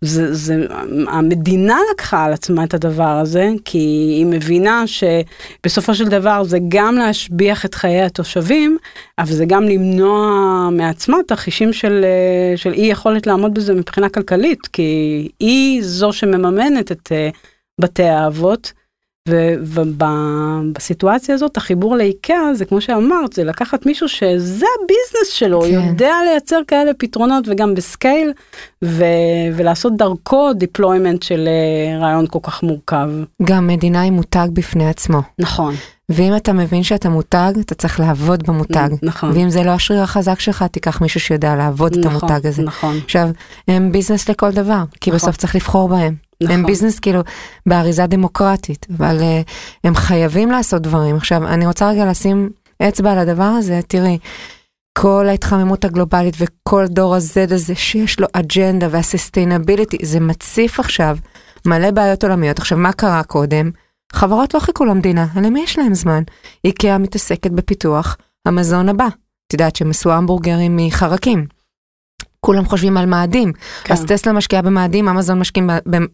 [0.00, 0.66] זה, זה,
[1.08, 6.94] המדינה לקחה על עצמה את הדבר הזה, כי היא מבינה שבסופו של דבר זה גם
[6.94, 8.78] להשביח את חיי התושבים,
[9.18, 12.04] אבל זה גם למנוע מעצמה תרחישים של,
[12.56, 17.28] של אי יכולת לעמוד בזה מבחינה כלכלית, כי היא זו שמממנת את אה,
[17.80, 18.72] בתי האבות.
[19.28, 25.68] ובסיטואציה הזאת החיבור לאיקאה זה כמו שאמרת זה לקחת מישהו שזה ה business שלו כן.
[25.68, 28.32] יודע לייצר כאלה פתרונות וגם ב scale
[28.84, 29.04] ו-
[29.56, 33.08] ולעשות דרכו deployment של אה, רעיון כל כך מורכב.
[33.42, 35.22] גם מדינה היא מותג בפני עצמו.
[35.38, 35.74] נכון.
[36.08, 38.88] ואם אתה מבין שאתה מותג, אתה צריך לעבוד במותג.
[39.02, 39.30] נכון.
[39.34, 42.62] ואם זה לא השריר החזק שלך, תיקח מישהו שיודע לעבוד נכון, את המותג הזה.
[42.62, 42.98] נכון.
[43.04, 43.28] עכשיו,
[43.68, 45.18] הם business לכל דבר, כי נכון.
[45.18, 46.27] בסוף צריך לבחור בהם.
[46.42, 46.54] נכון.
[46.54, 47.20] הם business כאילו
[47.66, 49.50] באריזה דמוקרטית, אבל אה,
[49.84, 51.16] הם חייבים לעשות דברים.
[51.16, 52.50] עכשיו, אני רוצה רגע לשים
[52.82, 54.18] אצבע על הדבר הזה, תראי,
[54.98, 61.16] כל ההתחממות הגלובלית וכל דור ה-Z הזה שיש לו אג'נדה וה sustainability, זה מציף עכשיו
[61.66, 62.58] מלא בעיות עולמיות.
[62.58, 63.70] עכשיו, מה קרה קודם?
[64.12, 66.22] חברות לא חיכו למדינה, למי יש להם זמן?
[66.64, 69.08] איקאה מתעסקת בפיתוח המזון הבא.
[69.46, 71.57] את יודעת שהם עשו המבורגרים מחרקים.
[72.40, 73.52] כולם חושבים על מאדים.
[73.84, 73.94] כן.
[73.94, 75.62] אז טסלה משקיעה במאדים, אמזון משקיע,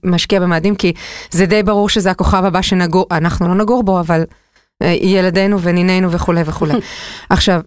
[0.05, 0.93] משקיע במאדים, כי
[1.31, 4.25] זה די ברור שזה הכוכב הבא שנגור, אנחנו לא נגור בו, אבל
[4.83, 6.75] אה, ילדינו ונינינו וכולי וכולי.
[7.31, 7.61] עכשיו,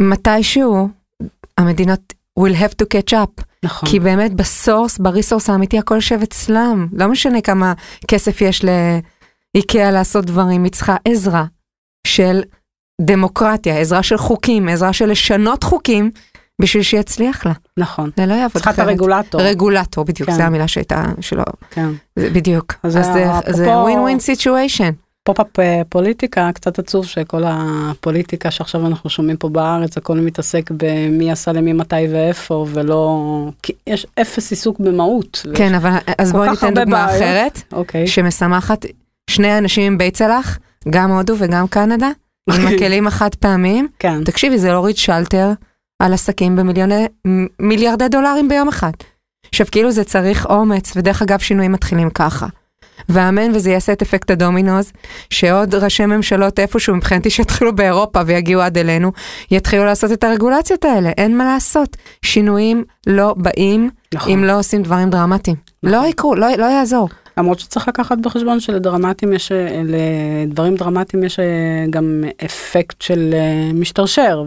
[0.00, 0.88] מתישהו
[1.58, 3.44] המדינות will have to catch up.
[3.64, 3.88] נכון.
[3.88, 6.88] כי באמת ב source, ב resource האמיתי, הכל יושב אצלם.
[6.92, 7.72] לא משנה כמה
[8.08, 8.64] כסף יש
[9.54, 11.44] לאיקאה לעשות דברים, היא צריכה עזרה
[12.06, 12.42] של
[13.00, 16.10] דמוקרטיה, עזרה של חוקים, עזרה של לשנות חוקים.
[16.60, 17.52] בשביל שיצליח לה.
[17.76, 18.10] נכון.
[18.16, 18.52] זה לא יעבוד.
[18.52, 19.40] צריכה את הרגולטור.
[19.40, 20.36] רגולטור, בדיוק, כן.
[20.36, 21.44] זו המילה שהייתה שלו.
[21.70, 21.88] כן.
[22.16, 22.74] זה בדיוק.
[22.82, 24.90] אז, אז זה, זה win win situation.
[25.24, 31.32] אפרופו אה, פוליטיקה, קצת עצוב שכל הפוליטיקה שעכשיו אנחנו שומעים פה בארץ, הכל מתעסק במי
[31.32, 33.20] עשה למי מתי ואיפה, ולא...
[33.62, 35.46] כי יש אפס עיסוק במהות.
[35.54, 37.22] כן, אבל אז בואי ניתן דוגמה בעיות.
[37.22, 38.06] אחרת, אוקיי.
[38.06, 38.86] שמשמחת
[39.30, 40.58] שני אנשים עם בית צלח,
[40.90, 42.10] גם הודו וגם קנדה,
[42.50, 43.88] עם הכלים החד פעמיים.
[43.98, 44.24] כן.
[44.24, 45.52] תקשיבי, זה להוריד שלטר.
[46.02, 47.06] על עסקים במיליוני,
[47.60, 48.90] מיליארדי דולרים ביום אחד.
[49.48, 52.46] עכשיו כאילו זה צריך אומץ, ודרך אגב שינויים מתחילים ככה.
[53.08, 54.92] ואמן וזה יעשה את אפקט הדומינוז,
[55.30, 59.12] שעוד ראשי ממשלות איפשהו מבחינתי שיתחילו באירופה ויגיעו עד אלינו,
[59.50, 61.96] יתחילו לעשות את הרגולציות האלה, אין מה לעשות.
[62.22, 64.32] שינויים לא באים נכון.
[64.32, 65.56] אם לא עושים דברים דרמטיים.
[65.82, 65.98] נכון.
[65.98, 67.08] לא יקרו, לא, לא יעזור.
[67.36, 69.52] למרות שצריך לקחת בחשבון שלדרמטיים יש,
[69.84, 71.44] לדברים דרמטיים יש אה,
[71.90, 74.44] גם אפקט של אה, משתרשר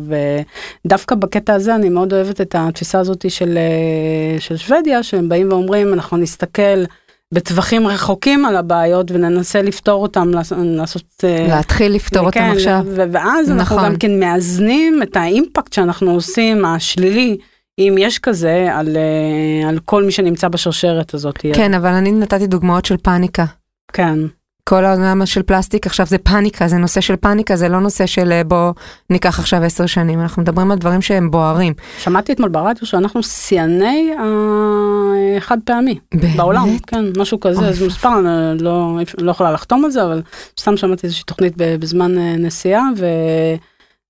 [0.86, 5.50] ודווקא בקטע הזה אני מאוד אוהבת את התפיסה הזאת של, אה, של שוודיה שהם באים
[5.50, 6.84] ואומרים אנחנו נסתכל
[7.32, 13.60] בטווחים רחוקים על הבעיות וננסה לפתור אותם לעשות להתחיל לפתור כן, אותם עכשיו ואז נכון.
[13.60, 17.38] אנחנו גם כן מאזנים את האימפקט שאנחנו עושים השלילי.
[17.80, 21.38] אם יש כזה על, אה, על כל מי שנמצא בשרשרת הזאת.
[21.54, 23.46] כן, אבל אני נתתי דוגמאות של פאניקה.
[23.94, 24.20] כן.
[24.64, 28.32] כל העולם של פלסטיק עכשיו זה פאניקה, זה נושא של פאניקה, זה לא נושא של
[28.32, 28.72] אה, בוא
[29.10, 31.74] ניקח עכשיו עשר שנים, אנחנו מדברים על דברים שהם בוערים.
[32.00, 34.12] שמעתי אתמול ברדיו שאנחנו שיאני
[35.38, 36.00] החד פעמי.
[36.14, 36.36] באמת?
[36.36, 40.22] בעולם, כן, משהו כזה, זה מספר, אני לא, לא יכולה לחתום על זה, אבל
[40.60, 43.06] סתם שמעתי איזושהי תוכנית בזמן אה, נסיעה, ו...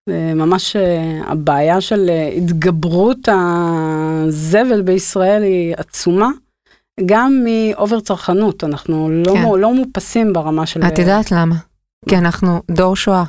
[0.10, 6.30] ממש אה, הבעיה של אה, התגברות הזבל בישראל היא עצומה.
[7.06, 9.60] גם מאובר צרכנות, אנחנו לא, כן.
[9.60, 10.84] לא מופסים ברמה של...
[10.84, 11.56] את יודעת למה?
[12.10, 13.24] כי אנחנו דור שואה.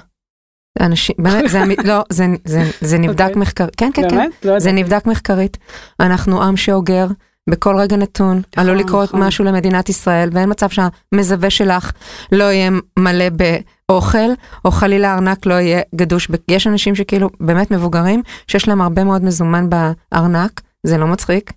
[0.80, 3.28] אנשים, באמת, זה, לא, זה, זה, זה נבדק okay.
[3.28, 3.40] אוקיי.
[3.42, 5.56] מחקרית, כן, כן, כן, לא זה נבדק מחקרית.
[6.00, 7.06] אנחנו עם שאוגר,
[7.50, 9.22] בכל רגע נתון, נכון, עלול לקרות נכון.
[9.22, 11.92] משהו למדינת ישראל, ואין מצב שהמזווה שלך
[12.32, 13.28] לא יהיה מלא
[13.90, 14.30] באוכל,
[14.64, 16.28] או חלילה הארנק לא יהיה גדוש.
[16.48, 21.52] יש אנשים שכאילו באמת מבוגרים, שיש להם הרבה מאוד מזומן בארנק, זה לא מצחיק.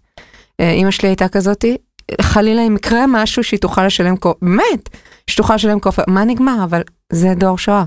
[0.59, 1.77] אימא אה, שלי הייתה כזאתי,
[2.21, 4.89] חלילה אם יקרה משהו שהיא תוכל לשלם כופר, באמת,
[5.27, 6.81] שתוכל לשלם כופר, מה נגמר, אבל
[7.13, 7.83] זה דור שואה.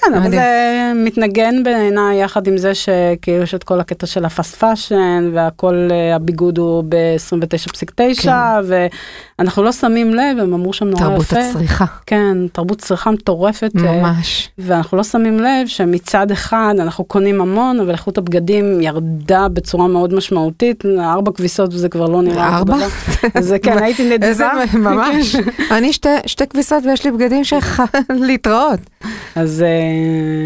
[0.00, 4.30] כן, אבל זה מתנגן בעיניי יחד עם זה שכאילו יש את כל הקטע של ה
[4.30, 8.30] fast fashion והכל אה, הביגוד הוא ב-29.9 כן.
[9.38, 11.36] ואנחנו לא שמים לב, הם אמרו שם נורא תרבות יפה.
[11.36, 11.84] תרבות הצריכה.
[12.06, 13.70] כן, תרבות צריכה מטורפת.
[13.76, 14.50] אה, ממש.
[14.58, 20.14] ואנחנו לא שמים לב שמצד אחד אנחנו קונים המון, אבל איכות הבגדים ירדה בצורה מאוד
[20.14, 22.56] משמעותית, ארבע כביסות וזה כבר לא נראה.
[22.56, 22.76] ארבע?
[23.34, 24.52] אז כן, הייתי נדיבה.
[24.74, 25.36] ממש.
[25.76, 25.92] אני
[26.26, 27.82] שתי כביסות ויש לי בגדים שלך
[28.26, 28.80] להתראות.
[29.36, 29.89] אז אה,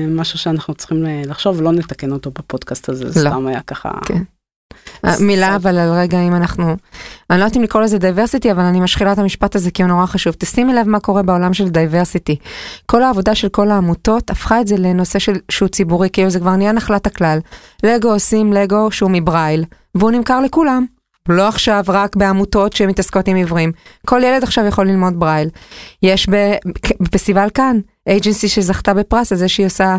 [0.08, 3.30] משהו שאנחנו צריכים לחשוב, לא נתקן אותו בפודקאסט הזה, זה לא.
[3.30, 3.90] סתם היה ככה.
[4.06, 4.22] כן.
[5.04, 6.76] אה, מילה אבל על רגע אם אנחנו,
[7.30, 9.88] אני לא יודעת אם לקרוא לזה diversity אבל אני משחילה את המשפט הזה כי הוא
[9.88, 10.34] נורא חשוב.
[10.38, 12.36] תשימי לב מה קורה בעולם של diversity.
[12.86, 16.56] כל העבודה של כל העמותות הפכה את זה לנושא של, שהוא ציבורי, כאילו זה כבר
[16.56, 17.38] נהיה נחלת הכלל.
[17.82, 20.86] לגו עושים לגו שהוא מברייל, והוא נמכר לכולם.
[21.28, 23.72] לא עכשיו רק בעמותות שמתעסקות עם עיוורים.
[24.06, 25.48] כל ילד עכשיו יכול ללמוד ברייל.
[26.02, 26.28] יש
[27.00, 29.96] בפסטיבל קאן, agency שזכתה בפרס על זה שהיא עושה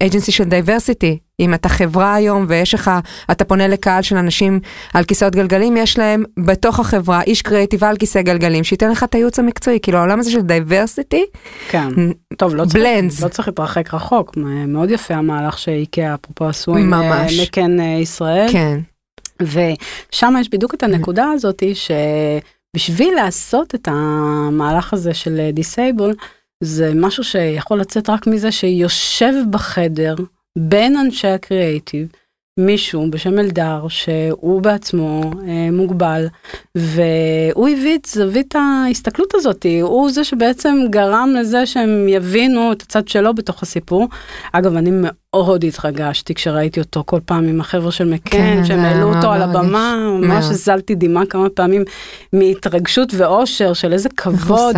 [0.00, 1.18] agency של diversity.
[1.40, 2.90] אם אתה חברה היום ויש לך,
[3.30, 4.60] אתה פונה לקהל של אנשים
[4.94, 9.14] על כיסאות גלגלים, יש להם בתוך החברה איש קריאיטיב על כיסא גלגלים, שייתן לך את
[9.14, 11.24] הייעוץ המקצועי, כאילו העולם הזה של diversity,
[11.68, 11.88] כן.
[12.36, 13.22] טוב, לא צריך.
[13.22, 16.94] לא צריך להתרחק רחוק, מאוד יפה המהלך שאיקאה אפרופו עשו עם.
[16.94, 18.48] אה, מקאן אה, ישראל.
[18.52, 18.80] כן,
[19.40, 26.14] ושם יש בדיוק את הנקודה הזאתי שבשביל לעשות את המהלך הזה של disabled,
[26.64, 30.14] זה משהו שיכול לצאת רק מזה שיושב בחדר
[30.58, 32.08] בין אנשי הקריאייטיב,
[32.58, 36.26] מישהו בשם אלדר שהוא בעצמו אה, מוגבל
[36.74, 43.08] והוא הביא את זווית ההסתכלות הזאת הוא זה שבעצם גרם לזה שהם יבינו את הצד
[43.08, 44.08] שלו בתוך הסיפור.
[44.52, 44.90] אגב אני
[45.36, 49.42] מאוד התרגשתי כשראיתי אותו כל פעם עם החבר'ה של מקן כן, שהם העלו אותו על.
[49.42, 50.44] הבמה ממש.
[50.44, 51.84] הזלתי דמעה כמה פעמים
[52.32, 54.76] מהתרגשות ואושר של איזה כבוד.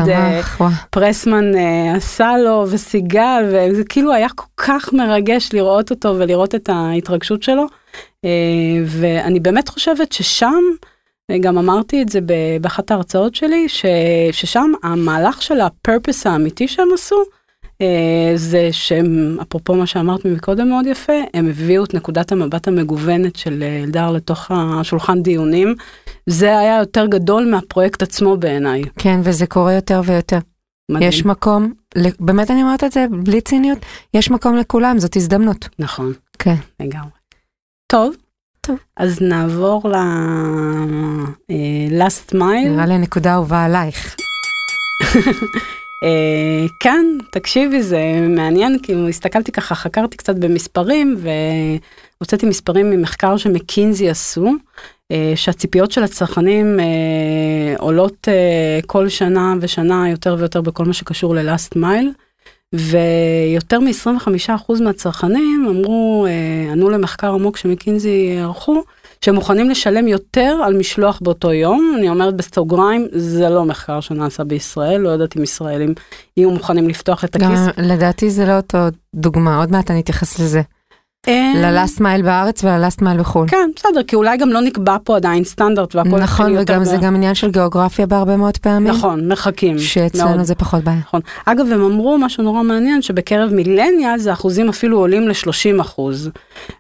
[0.59, 0.71] וואו.
[0.91, 6.69] פרסמן אה, עשה לו וסיגל וזה כאילו היה כל כך מרגש לראות אותו ולראות את
[6.69, 7.67] ההתרגשות שלו
[8.25, 8.31] אה,
[8.87, 10.63] ואני באמת חושבת ששם
[11.41, 12.19] גם אמרתי את זה
[12.61, 13.85] באחת ההרצאות שלי ש,
[14.33, 17.17] ששם המהלך של הפרפס האמיתי שהם עשו
[18.37, 23.63] זה שהם אפרופו מה שאמרת מקודם מאוד יפה הם הביאו את נקודת המבט המגוונת של
[23.63, 25.75] אה, אלדר לתוך השולחן דיונים
[26.27, 28.83] זה היה יותר גדול מהפרויקט עצמו בעיניי.
[28.99, 30.39] כן, וזה קורה יותר ויותר.
[30.91, 31.09] מדהים.
[31.09, 31.73] יש מקום,
[32.21, 33.79] באמת אני אומרת את זה בלי ציניות,
[34.15, 35.69] יש מקום לכולם, זאת הזדמנות.
[35.79, 36.55] נכון, כן.
[36.81, 37.11] לגמרי.
[37.87, 38.15] טוב,
[38.61, 38.79] טוב.
[38.97, 39.95] אז נעבור ל...
[41.51, 42.69] אה, last mile.
[42.69, 44.17] נראה לי הנקודה אהובה עלייך.
[46.03, 51.17] אה, כן, תקשיבי, זה מעניין, כי הסתכלתי ככה, חקרתי קצת במספרים,
[52.19, 54.53] והוצאתי מספרים ממחקר שמקינזי עשו,
[55.13, 58.29] אה, שהציפיות של הצרכנים אה, עולות
[58.87, 62.07] כל שנה ושנה יותר ויותר בכל מה שקשור ל-last mile.
[62.75, 66.27] ויותר מ-25% מהצרכנים אמרו,
[66.73, 68.83] ענו למחקר עמוק שמקינזי ערכו,
[69.25, 71.95] שהם מוכנים לשלם יותר על משלוח באותו יום.
[71.99, 75.95] אני אומרת בסוגריים, זה לא מחקר שנעשה בישראל, לא יודעת אם ישראלים
[76.37, 77.49] יהיו מוכנים לפתוח את הכיס.
[77.49, 78.79] גם לדעתי זה לא אותו
[79.15, 80.63] דוגמה, עוד מעט אני אתייחס לזה.
[81.57, 83.49] ללאסט מייל בארץ וללאסט מייל בחו"ל.
[83.49, 87.15] כן, בסדר, כי אולי גם לא נקבע פה עדיין סטנדרט והכל נכון, וגם זה גם
[87.15, 88.93] עניין של גיאוגרפיה בהרבה מאוד פעמים.
[88.93, 89.79] נכון, מרחקים.
[89.79, 90.45] שאצלנו.
[90.45, 90.99] זה פחות בעיה.
[90.99, 91.21] נכון.
[91.45, 96.31] אגב, הם אמרו משהו נורא מעניין, שבקרב מילניאל זה אחוזים אפילו עולים ל-30 אחוז.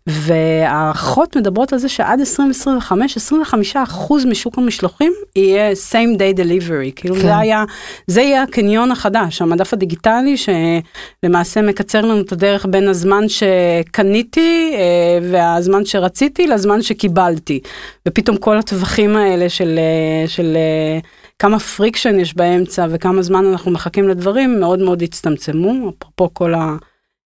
[0.07, 6.93] והאחות מדברות על זה שעד 2025, 25 אחוז משוק המשלוחים יהיה same day delivery.
[6.97, 7.21] כאילו כן.
[7.21, 7.65] זה היה,
[8.07, 15.19] זה יהיה הקניון החדש, המדף הדיגיטלי שלמעשה מקצר לנו את הדרך בין הזמן שקניתי אה,
[15.31, 17.61] והזמן שרציתי לזמן שקיבלתי.
[18.09, 20.99] ופתאום כל הטווחים האלה של, אה, של אה,
[21.39, 26.55] כמה friction יש באמצע וכמה זמן אנחנו מחכים לדברים מאוד מאוד הצטמצמו, אפרופו כל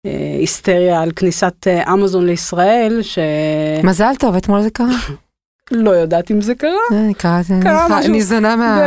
[0.06, 4.98] ההיסטריה על כניסת אה, אמזון לישראל, שלא מזל טוב, אתמול זה קרה.
[5.92, 6.70] יודעת אם זה קרה.
[6.92, 8.08] אני קראתי, אני.
[8.08, 8.82] ניזונה מה...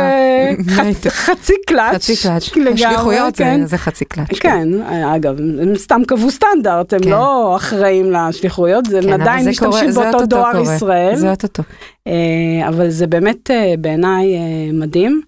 [1.09, 1.95] חצי קלאץ'.
[1.95, 2.49] חצי קלאץ'.
[2.73, 3.65] השליחויות זה- כן.
[3.65, 4.39] זה חצי קלאץ'.
[4.39, 4.67] כן,
[5.15, 7.09] אגב, הם סתם קבעו סטנדרט, הם כן.
[7.09, 10.61] לא אחראים לשליחויות, הם כן, עדיין משתמשים באותו דואר.
[10.61, 11.15] ישראל.
[11.15, 11.63] זה אוטוטו.
[12.07, 14.39] אה, אבל זה באמת אה, בעיניי אה,
[14.73, 15.21] מדהים.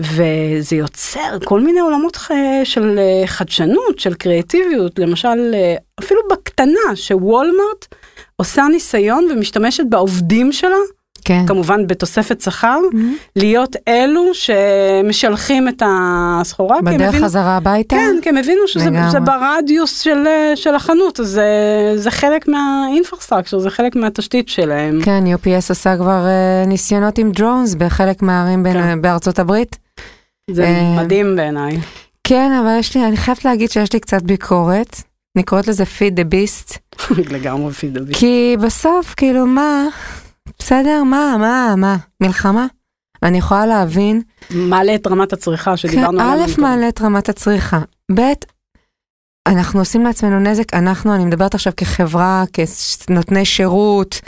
[0.00, 2.18] וזה יוצר כל מיני עולמות
[2.64, 7.86] של אה, חדשנות, של קריאטיביות, למשל אה, אפילו בקטנה שוולמרט
[8.36, 10.76] עושה ניסיון ומשתמשת בעובדים שלה,
[11.26, 11.44] כן.
[11.46, 12.96] כמובן בתוספת שכר, Mhm.
[13.36, 16.82] להיות אלו שמשלחים את הסחורה.
[16.82, 17.96] בדרך הבינו- חזרה הביתה?
[17.96, 18.90] כן, כי הם הבינו שזה.
[19.10, 21.44] זה ברדיוס של, של החנות, אז זה,
[21.96, 25.00] זה חלק מהאינפרסטרקצ'ר, זה חלק מהתשתית שלהם.
[25.04, 29.02] כן, UPS עושה כבר אה, ניסיונות עם דרונס בחלק מהערים בין- כן.
[29.02, 29.76] בארצות הברית.
[30.50, 31.78] זה אה, מדהים בעיניי.
[32.24, 34.96] כן, אבל יש לי, אני חייבת להגיד שיש לי קצת ביקורת.
[35.36, 36.78] אני קוראת לזה feed the beast.
[37.34, 38.14] לגמרי פידבי.
[38.14, 39.84] כי בסוף, כאילו, מה?
[40.58, 41.96] בסדר, מה, מה, מה?
[42.20, 42.66] מלחמה?
[43.22, 44.22] אני יכולה להבין.
[44.50, 46.44] מעלה את רמת הצריכה כן, שדיברנו עליה.
[46.44, 46.60] א'.
[46.60, 47.80] מעלה את רמת הצריכה.
[48.14, 48.20] ב',
[49.46, 52.44] אנחנו עושים לעצמנו נזק, אנחנו, אני מדברת עכשיו כחברה,
[53.06, 54.20] כנותני שירות,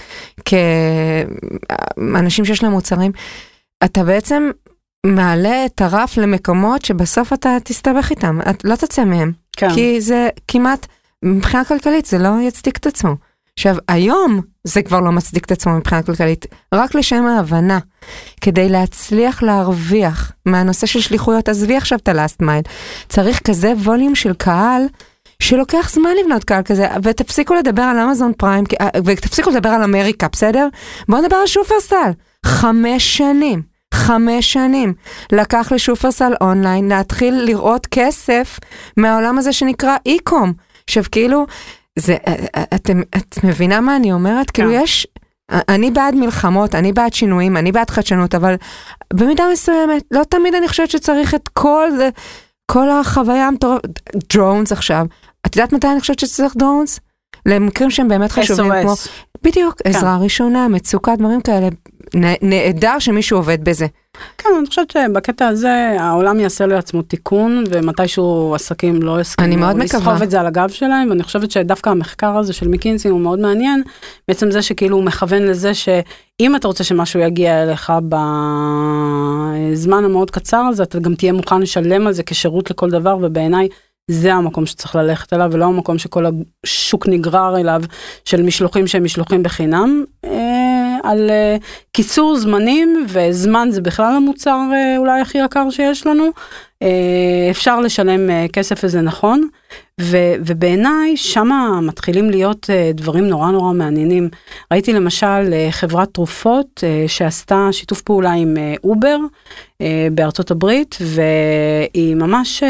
[0.44, 3.12] כאנשים שיש להם מוצרים,
[3.84, 4.50] אתה בעצם
[5.06, 9.74] מעלה את הרף למקומות שבסוף אתה תסתבך איתם, את לא תצא מהם, כן.
[9.74, 10.86] כי זה כמעט,
[11.24, 13.14] מבחינה כלכלית זה לא יצדיק את עצמו.
[13.58, 17.78] עכשיו, היום זה כבר לא מצדיק את עצמו מבחינה כלכלית, רק לשם ההבנה,
[18.40, 22.68] כדי להצליח להרוויח מהנושא של שליחויות, עזבי עכשיו את ה-last mile,
[23.08, 24.82] צריך כזה ווליום של קהל,
[25.42, 30.26] שלוקח זמן לבנות קהל כזה, ותפסיקו לדבר על אמזון פריים, כי- ותפסיקו לדבר על אמריקה,
[30.32, 30.68] בסדר?
[31.08, 32.10] בואו נדבר על שופרסל.
[32.46, 33.62] חמש שנים,
[33.94, 34.94] חמש שנים,
[35.32, 38.58] לקח לשופרסל אונליין להתחיל לראות כסף
[38.96, 40.52] מהעולם הזה שנקרא אי-קום.
[40.84, 41.46] עכשיו כאילו,
[41.98, 42.16] זה,
[42.74, 44.50] את, את מבינה מה אני אומרת?
[44.50, 44.80] כאילו כן.
[44.82, 45.06] יש,
[45.50, 48.54] אני בעד מלחמות, אני בעד שינויים, אני בעד חדשנות, אבל
[49.14, 52.08] במידה מסוימת, לא תמיד אני חושבת שצריך את כל זה,
[52.70, 53.88] כל החוויה המטורפת,
[54.34, 55.06] דרונס עכשיו.
[55.46, 57.00] את יודעת מתי אני חושבת שצריך דרונס?
[57.46, 59.08] למקרים שהם באמת חשובים, כמו, SOS.
[59.42, 59.90] בדיוק, כן.
[59.90, 61.68] עזרה ראשונה, מצוקה, דברים כאלה.
[62.42, 63.86] נהדר שמישהו עובד בזה.
[64.38, 69.66] כן, אני חושבת שבקטע הזה העולם יעשה לעצמו תיקון, ומתישהו עסקים לא יסכימו.
[69.78, 73.38] לסחוב את זה על הגב שלהם, ואני חושבת שדווקא המחקר הזה של מקינזי הוא מאוד
[73.38, 73.82] מעניין,
[74.28, 80.60] בעצם זה שכאילו הוא מכוון לזה שאם אתה רוצה שמשהו יגיע אליך בזמן המאוד קצר
[80.60, 83.68] הזה, אתה גם תהיה מוכן לשלם על זה כשירות לכל דבר, ובעיניי
[84.10, 86.24] זה המקום שצריך ללכת אליו, ולא המקום שכל
[86.64, 87.82] השוק נגרר אליו,
[88.24, 90.04] של משלוחים שהם משלוחים בחינם.
[91.02, 91.56] על אה,
[91.92, 96.30] קיצור זמנים, וזמן זה בכלל המוצר אה, אולי הכי יקר שיש לנו.
[96.82, 99.48] אה, אפשר לשלם אה, כסף וזה נכון,
[100.00, 104.28] ו- ובעיניי שמה מתחילים להיות אה, דברים נורא נורא מעניינים.
[104.72, 108.54] ראיתי למשל חברת תרופות שעשתה שיתוף פעולה עם
[108.84, 109.16] אובר
[110.12, 112.62] בארצות הברית, והיא ממש,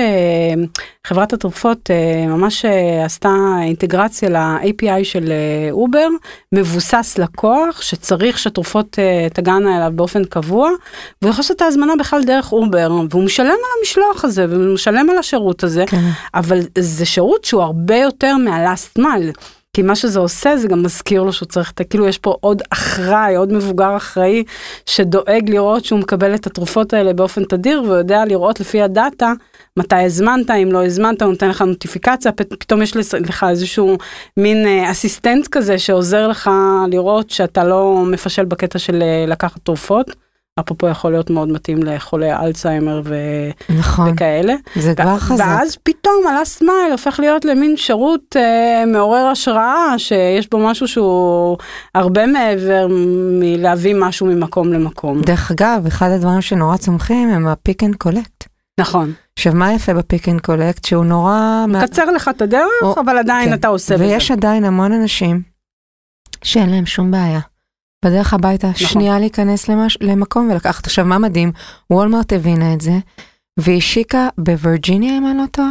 [1.07, 1.91] חברת התרופות
[2.29, 2.65] ממש
[3.05, 5.33] עשתה אינטגרציה ל-API של
[5.71, 6.09] אובר,
[6.53, 10.71] מבוסס לקוח שצריך שתרופות אה, תגענה אליו באופן קבוע,
[11.23, 15.11] והוא יכול לעשות את ההזמנה בכלל דרך אובר, והוא משלם על המשלוח הזה, והוא משלם
[15.11, 16.11] על השירות הזה, כן.
[16.35, 19.41] אבל זה שירות שהוא הרבה יותר מה-last mile.
[19.73, 21.73] כי מה שזה עושה זה גם מזכיר לו שהוא צריך.
[21.91, 24.45] כאילו יש פה עוד אחראי, עוד מבוגר אחראי
[24.87, 29.33] שדואג לראות שהוא מקבל את התרופות האלה באופן תדיר ויודע לראות לפי הדאטה
[29.77, 33.99] מתי הזמנת, אם לא הזמנת, הוא נותן לך נוטיפיקציה, פתאום יש לך איזשהו
[34.37, 36.51] מין אה, אסיסטנט כזה שעוזר לך
[36.91, 40.28] לראות שאתה לא מפשל בקטע של אה, לקחת תרופות.
[40.61, 43.15] אפרופו יכול להיות מאוד מתאים לחולי אלצהיימר ו...
[43.79, 44.55] נכון, וכאלה.
[44.77, 45.45] זה כבר חזק.
[45.49, 51.57] ואז פתאום הלאסט מייל הופך להיות למין שירות אה, מעורר השראה, שיש בו משהו שהוא
[51.95, 52.87] הרבה מעבר
[53.41, 55.21] מלהביא משהו ממקום למקום.
[55.21, 58.45] דרך אגב, אחד הדברים שנורא צומחים הם ה pick and collect.
[58.81, 59.13] נכון.
[59.39, 60.85] עכשיו, מה יפה ב pick and collect?
[60.85, 61.65] שהוא נורא...
[61.83, 63.55] קצר לך את הדרך, או- אבל עדיין כן.
[63.55, 64.05] אתה עושה בזה.
[64.05, 65.43] ויש עדיין המון אנשים
[66.45, 67.41] שאין להם שום בעיה.
[68.05, 68.87] בדרך הביתה, נכון.
[68.87, 69.99] שנייה להיכנס למש...
[70.01, 70.87] למקום ולקחת.
[70.87, 71.53] עכשיו, מה מדהים?
[71.91, 72.99] וולמרט הבינה את זה,
[73.61, 75.71] והשיקה בווירג'יניה, אם אני לא טועה,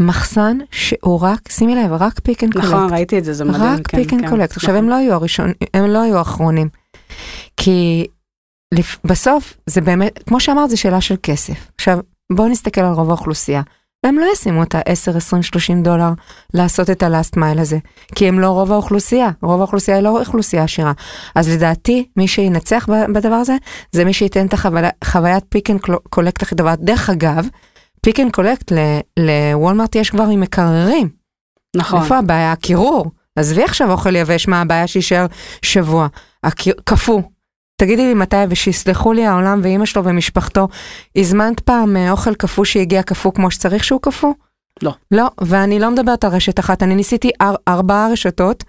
[0.00, 2.68] מחסן שהוא רק, שימי לב, רק pick and collect.
[2.68, 3.62] נכון, ראיתי את זה, זה מדהים.
[3.62, 4.56] רק כן, pick and כן, collect.
[4.56, 4.84] עכשיו, נכון.
[4.84, 6.68] הם לא היו הראשון, הם לא היו האחרונים.
[7.56, 8.06] כי
[8.74, 8.98] לפ...
[9.04, 11.70] בסוף, זה באמת, כמו שאמרת, זו שאלה של כסף.
[11.74, 11.98] עכשיו,
[12.32, 13.62] בואו נסתכל על רוב האוכלוסייה.
[14.04, 16.10] הם לא ישימו את ה-10, 20, 30 דולר
[16.54, 17.78] לעשות את ה-last mile הזה,
[18.14, 20.92] כי הם לא רוב האוכלוסייה, רוב האוכלוסייה היא לא אוכלוסייה עשירה.
[21.34, 23.56] אז לדעתי, מי שינצח בדבר הזה,
[23.92, 24.54] זה מי שייתן את
[25.02, 26.76] החוויית pick and collect הכי טובה.
[26.76, 27.48] דרך אגב,
[28.00, 28.72] pick and collect
[29.18, 31.08] לוולמרט יש כבר עם מקררים.
[31.76, 32.02] נכון.
[32.02, 32.52] איפה הבעיה?
[32.52, 33.10] הקירור.
[33.36, 35.26] עזבי עכשיו אוכל יבש, מה הבעיה שיישאר
[35.62, 36.06] שבוע?
[36.44, 36.74] הקיר...
[37.76, 40.68] תגידי לי מתי, ושיסלחו לי העולם ואימא שלו ומשפחתו,
[41.16, 44.32] הזמנת פעם אה, אוכל קפוא שהגיע קפוא כמו שצריך שהוא קפוא?
[44.82, 44.92] לא.
[45.10, 48.64] לא, ואני לא מדברת על רשת אחת, אני ניסיתי אר, ארבעה רשתות,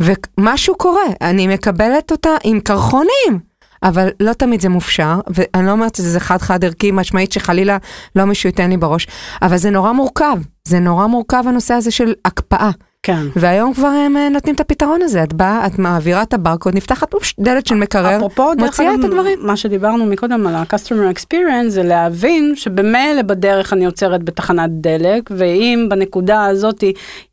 [0.00, 3.40] ומשהו קורה, אני מקבלת אותה עם קרחונים,
[3.82, 7.78] אבל לא תמיד זה מופשר, ואני לא אומרת שזה חד חד ערכי משמעית שחלילה
[8.16, 9.06] לא מישהו ייתן לי בראש,
[9.42, 12.70] אבל זה נורא מורכב, זה נורא מורכב הנושא הזה של הקפאה.
[13.02, 13.26] כן.
[13.36, 17.14] והיום כבר הם אה, נותנים את הפתרון הזה, את באה, את מעבירה את הברקוד, נפתחת
[17.14, 19.38] אופש, דלת של מקרר, אפרופו, מוציאה את הדברים.
[19.42, 25.86] מה שדיברנו מקודם על ה-customer experience זה להבין שבמילא בדרך אני עוצרת בתחנת דלק, ואם
[25.90, 26.84] בנקודה הזאת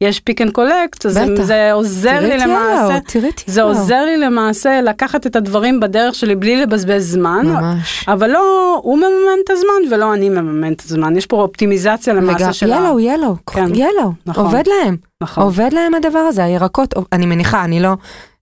[0.02, 1.44] יש pick and collect, אז בטח.
[1.44, 2.98] זה עוזר לי למעשה.
[2.98, 3.70] את זה Yellow.
[3.70, 8.06] עוזר לי למעשה לקחת את הדברים בדרך שלי בלי לבזבז זמן, ממש.
[8.08, 12.54] אבל לא הוא מממן את הזמן ולא אני מממן את הזמן, יש פה אופטימיזציה למעשה
[12.54, 12.76] של ה...
[12.76, 13.76] ילו, ילו, כן.
[13.76, 14.46] Yellow, נכון.
[14.46, 15.09] עובד להם.
[15.36, 17.94] עובד להם הדבר הזה, הירקות, אני מניחה, אני לא,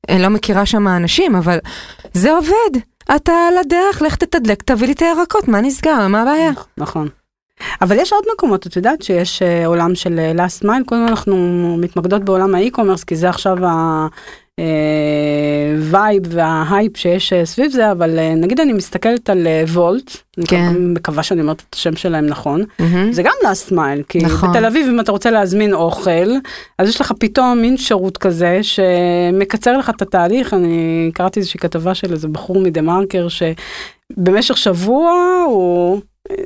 [0.10, 1.58] אני לא מכירה שם אנשים, אבל
[2.14, 2.80] זה עובד.
[3.16, 6.52] אתה על הדרך, לך תתדלק, תביא לי את הירקות, מה נסגר, מה הבעיה?
[6.78, 7.08] נכון.
[7.82, 11.36] אבל יש עוד מקומות, את יודעת שיש אה, עולם של אה, last mile, קודם אנחנו
[11.80, 13.58] מתמקדות בעולם ה-e-commerce, כי זה עכשיו
[15.78, 20.46] ה-vibe וה-hype שיש אה, סביב זה, אבל אה, נגיד אני מסתכלת על אה, וולט, אני
[20.46, 20.66] כן.
[20.70, 23.14] מקווה- מקווה שאני אומרת את השם שלהם נכון, מהמם.
[23.14, 24.50] זה גם last mile, כי נכון.
[24.50, 26.30] בתל אביב אם אתה רוצה להזמין אוכל,
[26.80, 31.96] אז יש לך פתאום מין שירות כזה שמקצר לך את התהליך, אני קראתי איזושהי כתבה
[31.96, 35.12] של איזה בחור מדה מרקר שבמשך שבוע
[35.48, 36.02] הוא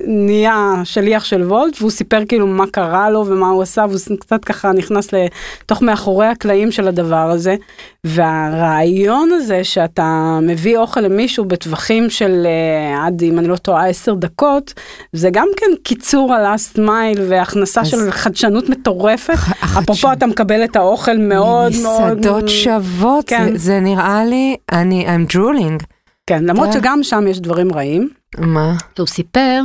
[0.05, 4.45] נהיה שליח של וולט והוא סיפר כאילו מה קרה לו ומה הוא עשה והוא קצת
[4.45, 7.55] ככה נכנס לתוך מאחורי הקלעים של הדבר הזה.
[8.03, 14.13] והרעיון הזה שאתה מביא אוכל למישהו בטווחים של אה, עד אם אני לא טועה 10
[14.13, 14.73] דקות
[15.13, 19.34] זה גם כן קיצור הלאסט מייל והכנסה של חדשנות מטורפת.
[19.77, 23.51] אפרופו אתה מקבל את האוכל מאוד מאוד מסעדות שוות כן.
[23.51, 25.86] זה, זה נראה לי אני I'm drooling.
[26.27, 28.20] כן למרות שגם שם יש דברים רעים.
[28.38, 28.75] מה?
[28.97, 29.61] הוא סיפר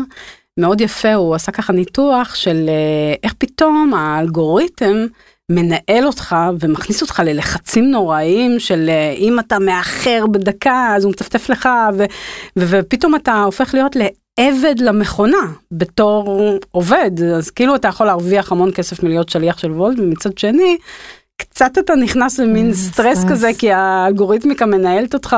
[0.58, 5.06] מאוד יפה, הוא עשה ככה ניתוח של אה, איך פתאום האלגוריתם
[5.50, 11.48] מנהל אותך ומכניס אותך ללחצים נוראיים של אה, אם אתה מאחר בדקה אז הוא מצפצף
[11.48, 12.04] לך ו,
[12.58, 18.72] ו, ופתאום אתה הופך להיות לעבד למכונה בתור עובד אז כאילו אתה יכול להרוויח המון
[18.72, 20.76] כסף מלהיות שליח של וולט ומצד שני.
[21.36, 23.30] קצת אתה נכנס למין סטרס סטרס.
[23.30, 25.36] כזה כי האלגוריתמיקה מנהלת אותך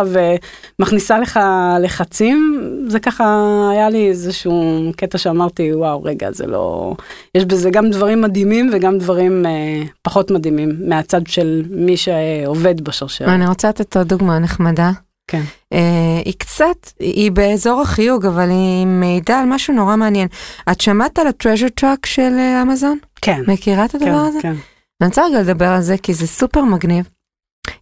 [0.78, 1.40] ומכניסה לך
[1.80, 3.24] לחצים זה ככה
[3.72, 6.94] היה לי איזשהו קטע שאמרתי וואו רגע זה לא
[7.34, 13.28] יש בזה גם דברים מדהימים וגם דברים אה, פחות מדהימים מהצד של מי שעובד בשרשרת.
[13.28, 14.90] אני רוצה לתת עוד דוגמה נחמדה.
[15.26, 15.42] כן.
[15.72, 20.28] אה, היא קצת, היא באזור החיוג, אבל היא מעידה על משהו נורא מעניין.
[20.70, 22.98] את שמעת על הטרז'ר טראק של אה, אמזון?
[23.22, 23.42] כן.
[23.46, 24.38] מכירה את הדבר כן, הזה?
[24.42, 24.54] כן.
[25.00, 27.08] אני רוצה רגע לדבר על זה כי זה סופר מגניב.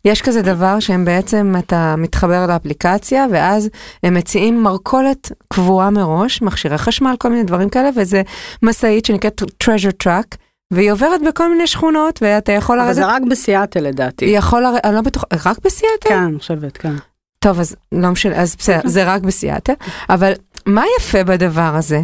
[0.04, 3.68] יש כזה דבר שהם בעצם, אתה מתחבר לאפליקציה ואז
[4.02, 8.22] הם מציעים מרכולת קבועה מראש, מכשירי חשמל, כל מיני דברים כאלה, וזה
[8.62, 10.36] משאית שנקראת treasure truck,
[10.72, 14.24] והיא עוברת בכל מיני שכונות ואתה יכול אבל לרדת, זה רק בסיאטל לדעתי.
[14.24, 16.08] יכול לרדת, אני לא בטוחה, רק בסיאטל?
[16.08, 16.94] כן, אני חושבת, כן.
[17.38, 19.72] טוב, אז לא משנה, אז בסדר, זה רק בסיאטל,
[20.10, 20.32] אבל
[20.66, 22.00] מה יפה בדבר הזה?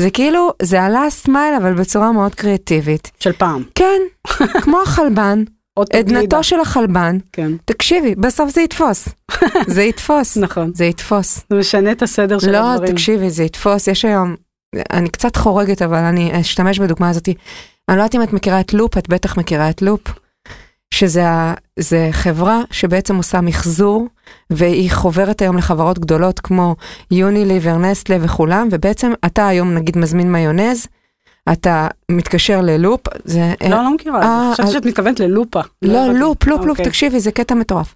[0.00, 3.10] זה כאילו, זה הלאסט מייל, אבל בצורה מאוד קריאטיבית.
[3.20, 3.62] של פעם.
[3.74, 4.00] כן,
[4.62, 5.44] כמו החלבן.
[5.92, 9.08] עדנתו של החלבן, כן, תקשיבי, בסוף זה יתפוס.
[9.74, 10.36] זה יתפוס.
[10.36, 10.70] נכון.
[10.74, 11.40] זה יתפוס.
[11.50, 12.92] זה משנה את הסדר של לא, הדברים.
[12.92, 13.88] תקשיבי, זה יתפוס.
[13.88, 14.34] יש היום,
[14.92, 17.28] אני קצת חורגת, אבל אני אשתמש בדוגמה הזאת.
[17.28, 20.00] אני לא יודעת אם את מכירה את לופ, את בטח מכירה את לופ.
[20.94, 24.06] שזה חברה שבעצם עושה מחזור,
[24.50, 26.76] והיא חוברת היום לחברות גדולות כמו
[27.10, 30.86] יוניליבר, נסטלה וכולם, ובעצם אתה היום נגיד מזמין מיונז,
[31.52, 33.54] אתה מתקשר ללופ, זה...
[33.68, 34.22] לא, לא מכירה.
[34.22, 34.50] אה.
[34.54, 35.60] חשבתי אז- שאת מתכוונת ללופה.
[35.82, 36.18] לא, הבנתי.
[36.18, 36.84] לופ, לופ, לופ, אוקיי.
[36.84, 37.94] תקשיבי, זה קטע מטורף.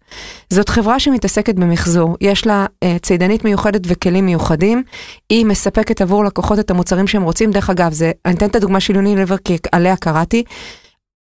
[0.51, 4.83] זאת חברה שמתעסקת במחזור, יש לה אה, צידנית מיוחדת וכלים מיוחדים,
[5.31, 7.93] היא מספקת עבור לקוחות את המוצרים שהם רוצים, דרך אגב,
[8.25, 10.45] אני אתן את הדוגמה של יוניליבר כי עליה קראתי.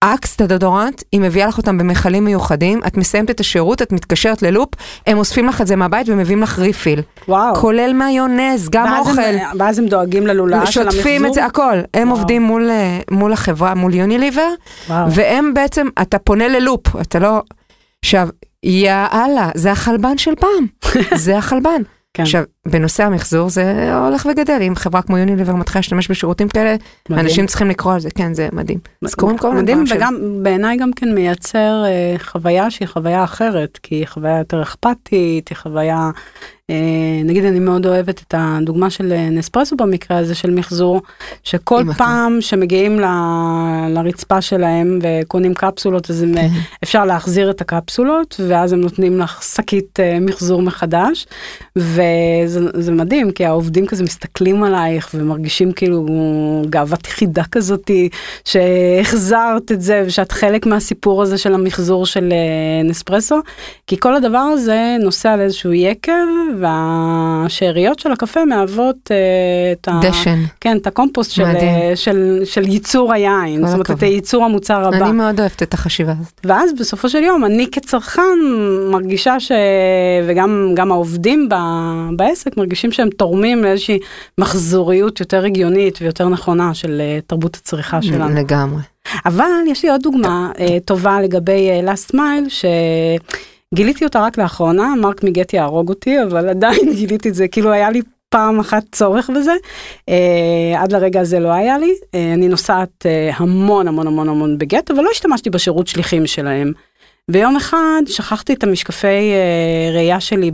[0.01, 4.42] אקס, את הדודורנט, היא מביאה לך אותם במכלים מיוחדים, את מסיימת את השירות, את מתקשרת
[4.42, 4.68] ללופ,
[5.07, 7.03] הם אוספים לך את זה מהבית ומביאים לך ריפיל.
[7.28, 7.55] וואו.
[7.55, 9.20] כולל מיונז, גם ואז אוכל.
[9.20, 11.03] הם- ואז הם דואגים ללולאה של המחזור.
[11.03, 11.78] שוטפים את זה, הכל.
[11.95, 12.18] הם וואו.
[12.20, 14.49] עובדים מול, אה, מול החברה, מול יוניליבר,
[14.88, 15.12] וואו.
[15.12, 17.42] והם בעצם, אתה פונה ללופ, אתה לא...
[18.05, 18.28] עכשיו,
[18.62, 20.66] יאללה, זה החלבן של פעם,
[21.24, 21.82] זה החלבן.
[22.14, 22.22] כן.
[22.22, 26.76] עכשיו, בנושא המחזור זה הולך וגדל, אם חברה כמו יוניליבר מתחילה להשתמש בשירותים כאלה,
[27.10, 27.26] מדהים.
[27.26, 28.78] אנשים צריכים לקרוא על זה, כן, זה מדהים.
[29.04, 33.24] אז קוראים כל מיני מדהים, דברים וגם בעיניי גם כן מייצר אה, חוויה שהיא חוויה
[33.24, 36.10] אחרת, כי היא חוויה יותר אכפתית, היא חוויה,
[36.70, 36.76] אה,
[37.24, 41.02] נגיד אני מאוד אוהבת את הדוגמה של אה, נספרסו במקרה הזה של מחזור,
[41.42, 41.82] שכל.
[41.98, 46.38] פעם שמגיעים ל- לרצפה שלהם וקונים קפסולות, אז הם, כן.
[46.40, 46.46] אה,
[46.84, 51.26] אפשר להחזיר את הקפסולות, ואז הם נותנים לך שקית אה, מחזור מחדש,
[51.76, 56.07] וזה זה מדהים, כי העובדים כזה מסתכלים עלייך ומרגישים כאילו
[56.70, 58.09] גאוות יחידה כזאתי,
[58.44, 63.36] שהחזרת את זה ושאת חלק מהסיפור הזה של המחזור של אה, נספרסו,
[63.86, 66.12] כי כל הדבר הזה נוסע על איזשהו יקב,
[66.61, 69.16] והשאריות של הקפה מהוות אה,
[69.72, 70.00] את ה...
[70.02, 70.38] דשן.
[70.61, 71.68] כן, את הקומפוסט של, מדהים.
[71.68, 74.02] אה, של, של ייצור היין, זאת אומרת את.
[74.02, 74.96] ייצור המוצר הבא.
[74.96, 76.40] אני מאוד אוהבת את החשיבה הזאת.
[76.44, 78.38] ואז בסופו של יום אני כצרכן
[78.90, 79.52] מרגישה ש...
[80.26, 81.55] וגם גם העובדים ב...
[82.16, 83.99] בעסק מרגישים שהם תורמים לאיזושהי
[84.38, 88.34] מחזוריות יותר הגיונית ויותר נכונה של אה, תרבות הצריכה שלנו.
[88.34, 88.82] לגמרי.
[89.26, 92.64] אבל יש לי עוד דוגמה אה, טובה לגבי אה, last mile
[93.72, 97.90] שגיליתי אותה רק לאחרונה, מרק מגט יהרוג אותי, אבל עדיין גיליתי את זה, כאילו היה
[97.90, 99.53] לי פעם אחת צורך בזה,
[100.09, 104.59] אה, עד לרגע הזה לא היה לי, אה, אני נוסעת אה, המון המון המון המון
[104.59, 106.72] בגט, אבל לא השתמשתי בשירות שליחים שלהם.
[107.30, 110.51] ויום אחד שכחתי את המשקפי אה, ראייה שלי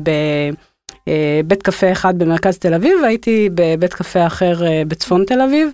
[1.09, 5.71] בבית קפה אחד במרכז תל אביב, והייתי בבית קפה אחר אה, בצפון תל אביב.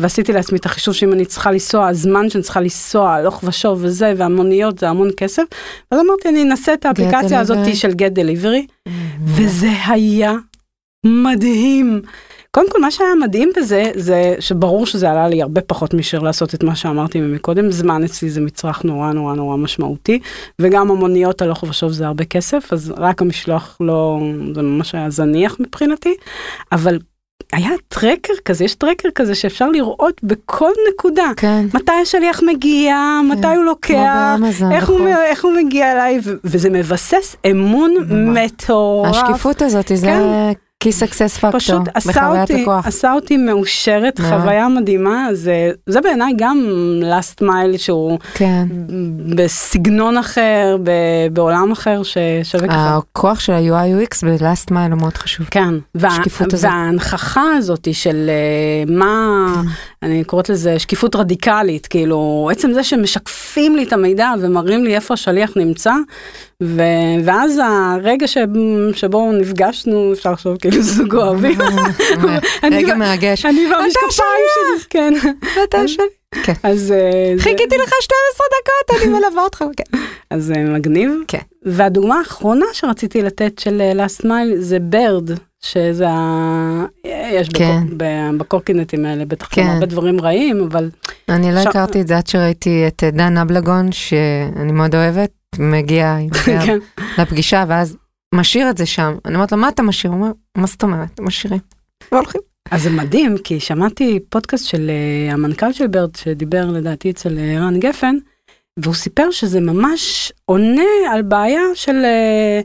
[0.00, 4.12] ועשיתי לעצמי את החישוב שאם אני צריכה לנסוע, הזמן שאני צריכה לנסוע, הלוך ושוב וזה,
[4.16, 5.42] והמוניות זה המון כסף.
[5.90, 7.58] אז אמרתי, אני אנסה את האפליקציה הזאת.
[7.74, 8.90] של Get Delivery,
[9.24, 10.34] וזה היה
[11.06, 12.02] מדהים.
[12.58, 16.54] קודם כל, מה שהיה מדהים בזה, זה שברור שזה עלה לי הרבה פחות מאשר לעשות
[16.54, 17.70] את מה שאמרתי מקודם.
[17.70, 20.18] זמן אצלי זה מצרך נורא נורא נורא משמעותי,
[20.60, 24.18] וגם המוניות הלוך ושוב זה הרבה כסף, אז רק המשלוח לא,
[24.54, 26.14] זה ממש היה זניח מבחינתי,
[26.72, 26.98] אבל
[27.52, 31.30] היה טרקר כזה, יש טרקר כזה שאפשר לראות בכל נקודה.
[31.36, 31.66] כן.
[31.74, 32.96] מתי השליח מגיע,
[33.30, 35.12] מתי הוא לוקח, באמזון, איך הוא, נכון.
[35.12, 39.16] איך הוא מגיע אליי, וזה מבסס אמון מטורף.
[39.16, 40.12] השקיפות הזאת זה
[40.84, 42.86] key success factor פשוט עשה אותי, לקוח.
[42.86, 44.32] עשה אותי מאושרת, מאוד.
[44.32, 46.66] חוויה מדהימה, זה, זה בעיניי גם
[47.02, 48.68] last mile שהוא כן.
[49.36, 52.96] בסגנון אחר, ב- בעולם אחר ששווה ככה.
[52.96, 55.46] הכוח של ה-UI UX ב-last mile הוא מאוד חשוב.
[55.50, 56.08] כן, וה,
[56.40, 56.54] הזאת.
[56.64, 59.68] וההנכחה הזאת של אה, מה, כן.
[60.06, 65.14] אני קוראת לזה שקיפות רדיקלית, כאילו עצם זה שמשקפים לי את המידע ומראים לי איפה
[65.14, 65.92] השליח נמצא,
[66.62, 66.82] ו,
[67.24, 68.38] ואז הרגע ש,
[68.92, 71.58] שבו נפגשנו, אפשר לחשוב כאילו זוג אוהבים,
[72.64, 73.44] אני רגע ו- מרגש.
[73.44, 75.14] אני והמשקפיים שלי, כן,
[75.64, 76.04] אתה שלי.
[76.42, 76.52] כן.
[76.62, 79.64] אז אה, חיכיתי לך 12 דקות, אני מלווה אותך.
[79.76, 79.98] כן.
[80.30, 81.10] אז מגניב.
[81.28, 81.38] כן.
[81.64, 85.30] והדוגמה האחרונה שרציתי לתת של אה, last mile זה ברד,
[85.60, 86.84] שזה ה...
[87.32, 87.80] יש כן.
[88.38, 89.62] בקורקינטים האלה בטח כן.
[89.66, 90.90] הרבה דברים רעים, אבל
[91.28, 95.30] אני לא עכשיו- הכרתי את זה עד שראיתי את אה, דן אבלגון, שאני מאוד אוהבת,
[95.72, 96.78] מגיע כן.
[97.18, 97.96] לפגישה, ואז
[98.34, 99.16] משאיר את זה שם.
[99.24, 100.12] אני אומרת לו, מה אתה משאיר?
[100.12, 101.20] הוא אומר, מה זאת אומרת?
[101.20, 101.60] משאירים.
[102.12, 102.40] והולכים.
[102.70, 107.60] אז זה מדהים, כי שמעתי פודקאסט של אה, המנכ"ל של ברד, שדיבר לדעתי אצל אה,
[107.60, 108.16] רן גפן,
[108.78, 110.82] והוא סיפר שזה ממש עונה
[111.12, 112.60] על בעיה של אה,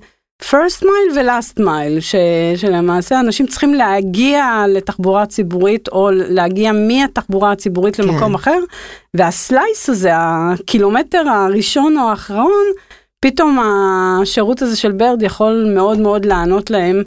[0.49, 2.15] first mile ו-last mile, ש,
[2.55, 8.03] שלמעשה אנשים צריכים להגיע לתחבורה ציבורית, או להגיע מהתחבורה הציבורית כן.
[8.03, 8.59] למקום אחר,
[9.13, 12.65] והסלייס הזה, הקילומטר הראשון או האחרון,
[13.19, 17.03] פתאום השירות הזה של ברד יכול מאוד מאוד לענות להם,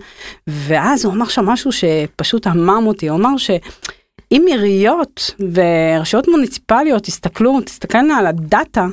[0.47, 7.61] ואז הוא אמר שם משהו שפשוט המם אותי, הוא אמר שאם עיריות ורשויות מוניציפליות יסתכלו,
[7.61, 8.87] תסתכלנה על הדאטה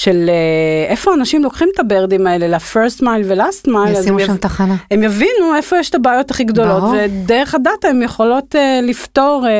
[0.00, 4.32] של אה, איפה אנשים לוקחים את הברדים האלה ל-first mile ו-last mile, אז ישימו שם
[4.32, 4.36] יב...
[4.36, 4.76] תחנה.
[4.90, 6.94] הם יבינו איפה יש את הבעיות הכי גדולות, ברור.
[7.04, 9.52] ודרך הדאטה הם יכולות אה, לפתור אה,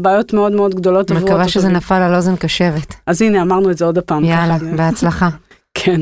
[0.00, 1.10] בעיות מאוד מאוד גדולות.
[1.10, 1.76] מקווה שזה התושבים.
[1.76, 2.94] נפל על אוזן קשבת.
[3.06, 4.24] אז הנה אמרנו את זה עוד הפעם.
[4.24, 4.66] יאללה, ככה.
[4.76, 5.28] בהצלחה.
[5.78, 6.00] כן.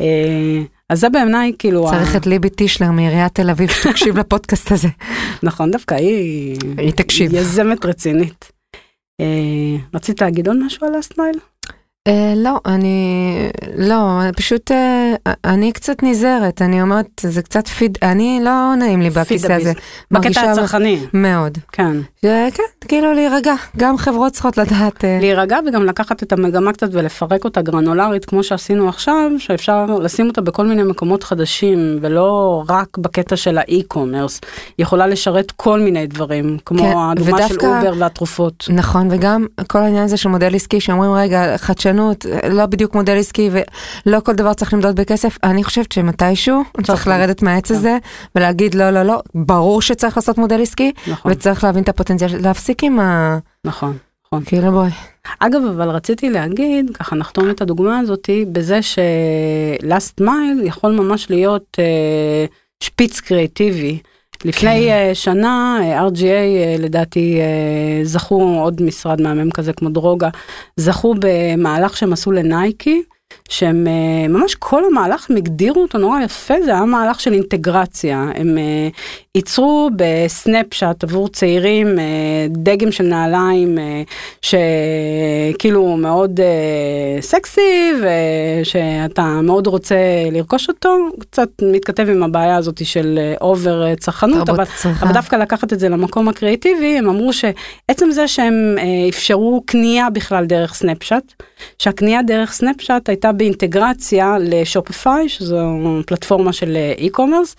[0.00, 4.72] אה, אז זה בעיניי כאילו, צריך ה- את ליבי טישלר מעיריית תל אביב שתקשיב לפודקאסט
[4.72, 4.88] הזה.
[5.42, 7.34] נכון דווקא היא, היא תקשיב.
[7.34, 8.52] יזמת רצינית.
[9.20, 9.26] אה,
[9.94, 11.34] רצית להגיד עוד משהו על הסטמייל?
[11.34, 11.51] אה,
[12.36, 13.36] לא, אני,
[13.76, 19.10] לא, פשוט, אה, אני קצת נזהרת, אני אומרת, זה קצת פיד, אני לא נעים לי
[19.10, 19.52] בכיסא.
[19.52, 19.72] הזה.
[20.10, 21.58] בקטע הצרכני, מאוד.
[21.72, 21.96] כן.
[22.22, 25.04] זה, כן, כאילו להירגע, גם חברות צריכות לדעת.
[25.04, 30.28] אה, להירגע וגם לקחת את המגמה קצת ולפרק אותה גרנולרית כמו שעשינו עכשיו, שאפשר לשים
[30.28, 34.40] אותה בכל מיני מקומות חדשים ולא רק בקטע של ה-e-commerce.
[34.78, 38.66] יכולה לשרת כל מיני דברים, כמו כן, הדוגמה של אובר והתרופות.
[38.70, 41.91] נכון, וגם כל העניין הזה של מודל עסקי, שאומרים רגע, חדשנות,
[42.50, 47.42] לא בדיוק מודל עסקי ולא כל דבר צריך למדוד בכסף, אני חושבת שמתישהו צריך לרדת
[47.42, 47.74] מהעץ כן.
[47.74, 47.98] הזה
[48.34, 52.84] ולהגיד לא, לא, לא, ברור שצריך לעשות מודל עסקי, נכון, וצריך להבין את הפוטנציאל, להפסיק
[52.84, 53.38] עם ה...
[53.64, 53.96] נכון.
[54.32, 54.44] נכון.
[54.44, 54.90] כאילו בואי.
[55.38, 61.76] אגב, אבל רציתי להגיד, ככה נחתום את הדוגמה הזאתי, בזה שלאסט מייל יכול ממש להיות
[61.78, 62.44] אה,
[62.82, 63.98] שפיץ קריאטיבי.
[64.44, 64.88] לפני כן.
[64.88, 67.40] אה, שנה אה, RGA אה, לדעתי
[68.02, 70.28] זכו עוד משרד מהמם כזה כמו דרוגה,
[70.76, 73.02] זכו במהלך שהם עשו לנייקי.
[73.48, 78.26] שהם אה, ממש כל המהלך הם הגדירו אותו נורא יפה זה היה מהלך של אינטגרציה
[78.34, 78.88] הם אה,
[79.34, 82.04] ייצרו בסנפשט עבור צעירים אה,
[82.48, 83.78] דגם של נעליים
[84.42, 86.40] שכאילו מאוד
[87.20, 87.92] סקסי
[88.62, 89.96] ושאתה מאוד רוצה
[90.32, 94.64] לרכוש אותו קצת מתכתב עם הבעיה הזאת של אובר צרכנות אבל.
[94.84, 98.76] אבל דווקא לקחת את זה למקום הקריאיטיבי הם אמרו שעצם זה שהם
[99.08, 101.32] אפשרו קנייה בכלל דרך Snapchat
[101.78, 107.56] שהקנייה דרך Snapchat הייתה באינטגרציה ל-Shopify שזו פלטפורמה של אה, e-commerce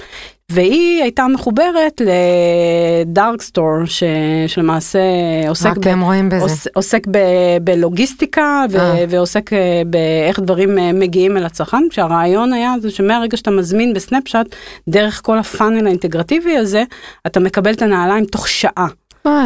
[0.52, 4.04] והיא הייתה מחוברת ל-dark store ש...
[4.48, 5.00] שלמעשה
[5.48, 6.42] עוסק, רק הם רואים בזה.
[6.42, 7.18] עוס, עוסק ב,
[7.62, 9.06] בלוגיסטיקה ו, אה.
[9.10, 14.56] ועוסק אה, באיך דברים אה, מגיעים אל הצרכן כשהרעיון היה זה שמהרגע שאתה מזמין ב-Snapchat
[14.90, 16.84] דרך כל הפאנל האינטגרטיבי הזה
[17.28, 18.88] אתה מקבל את הנעליים תוך שעה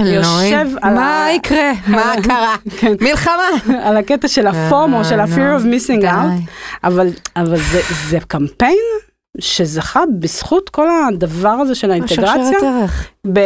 [0.05, 0.67] יושב.
[0.81, 1.71] על מה ה- יקרה?
[1.87, 2.55] מה קרה?
[2.77, 2.93] כן.
[3.01, 3.43] מלחמה.
[3.83, 6.51] על הקטע של ה-FOMO של אה, ה-fear of missing out
[6.83, 8.77] אבל אבל זה, זה קמפיין
[9.39, 12.59] שזכה בזכות כל הדבר הזה של האינטגרציה.
[13.33, 13.39] ב...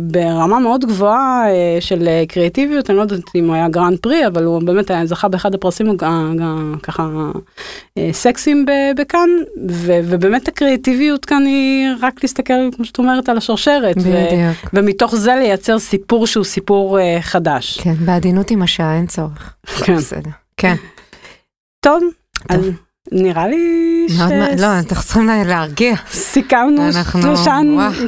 [0.00, 4.26] ברמה מאוד גבוהה אה, של אה, קריאטיביות, אני לא יודעת אם הוא היה Grand Prix,
[4.26, 5.96] אבל הוא באמת היה זכה באחד הפרסים
[6.82, 7.08] ככה
[7.98, 9.28] אה, סקסיים ב- בכאן,
[9.70, 9.92] ו...
[10.04, 14.26] ובאמת הקריאטיביות כאן היא רק להסתכל, כמו שאת אומרת, על השרשרת, ו...
[14.72, 17.80] ומתוך זה לייצר סיפור שהוא סיפור חדש.
[17.80, 19.54] כן, בעדינות עם השעה אין צורך.
[19.84, 19.96] כן.
[19.96, 20.30] בסדר.
[20.56, 20.74] כן.
[21.80, 22.02] טוב,
[22.48, 22.70] אז
[23.12, 24.28] נראה לי מה-
[24.58, 25.94] לא, אנחנו צריכים לה- להרגיע.
[26.12, 27.58] שסיכמנו אנחנו- שלושה.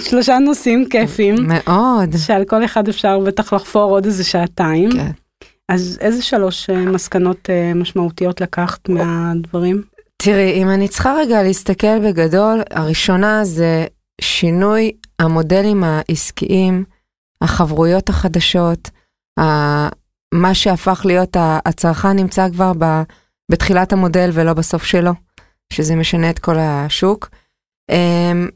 [0.00, 2.16] שלושה נושאים כיפים, מאוד.
[2.16, 4.92] שעל כל אחד אפשר בטח לחפור עוד איזה שעתיים.
[4.92, 5.10] כן.
[5.68, 9.82] אז איזה שלוש אה, מסקנות אה, משמעותיות לקחת מהדברים?
[10.22, 13.86] תראי, אם אני צריכה רגע להסתכל בגדול, הראשונה זה
[14.20, 16.84] שינוי המודלים העסקיים,
[17.42, 18.90] החברויות החדשות,
[20.34, 23.02] מה שהפך להיות הצרכן נמצא כבר ב-
[23.50, 25.12] בתחילת המודל ולא בסוף שלו,
[25.72, 27.28] שזה משנה את כל השוק.
[27.90, 28.48] אמ,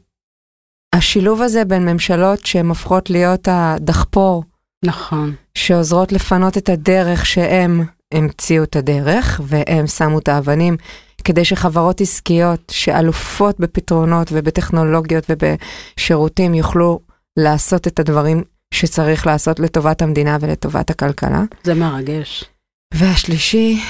[0.95, 4.43] השילוב הזה בין ממשלות שהן הופכות להיות הדחפור,
[4.85, 5.35] נכון.
[5.57, 7.83] שעוזרות לפנות את הדרך שהם
[8.13, 10.77] המציאו את הדרך והם שמו את האבנים
[11.23, 16.99] כדי שחברות עסקיות שאלופות בפתרונות ובטכנולוגיות ובשירותים יוכלו
[17.37, 18.43] לעשות את הדברים
[18.73, 21.43] שצריך לעשות לטובת המדינה ולטובת הכלכלה.
[21.63, 22.45] זה מרגש.
[22.93, 23.81] והשלישי,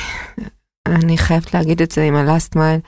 [0.85, 2.87] אני חייבת להגיד את זה עם ה-last mile,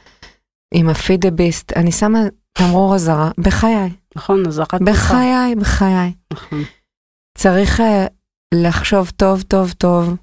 [0.74, 2.20] עם הפידביסט, אני שמה
[2.54, 6.14] תמרור אזהרה, בחיי, נכון, אזהרת בחיי, בחיי.
[6.34, 6.64] נכון.
[7.38, 8.06] צריך אה,
[8.54, 10.16] לחשוב טוב טוב טוב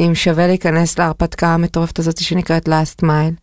[0.00, 3.34] אם שווה להיכנס להרפתקה המטורפת הזאת שנקראת last mile,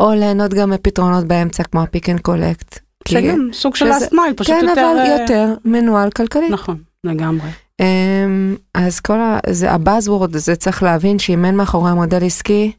[0.00, 2.78] או ליהנות גם מפתרונות באמצע כמו ה-pick and collect.
[3.08, 4.90] שגם סוג של last mile, פשוט כן, יותר...
[4.90, 6.50] אבל אה, יותר מנוהל כלכלית.
[6.50, 7.48] נכון, לגמרי.
[7.80, 9.38] אמ, אז כל ה...
[9.50, 12.72] זה ה-buzzword הזה צריך להבין שאם אין מאחורי המודל עסקי,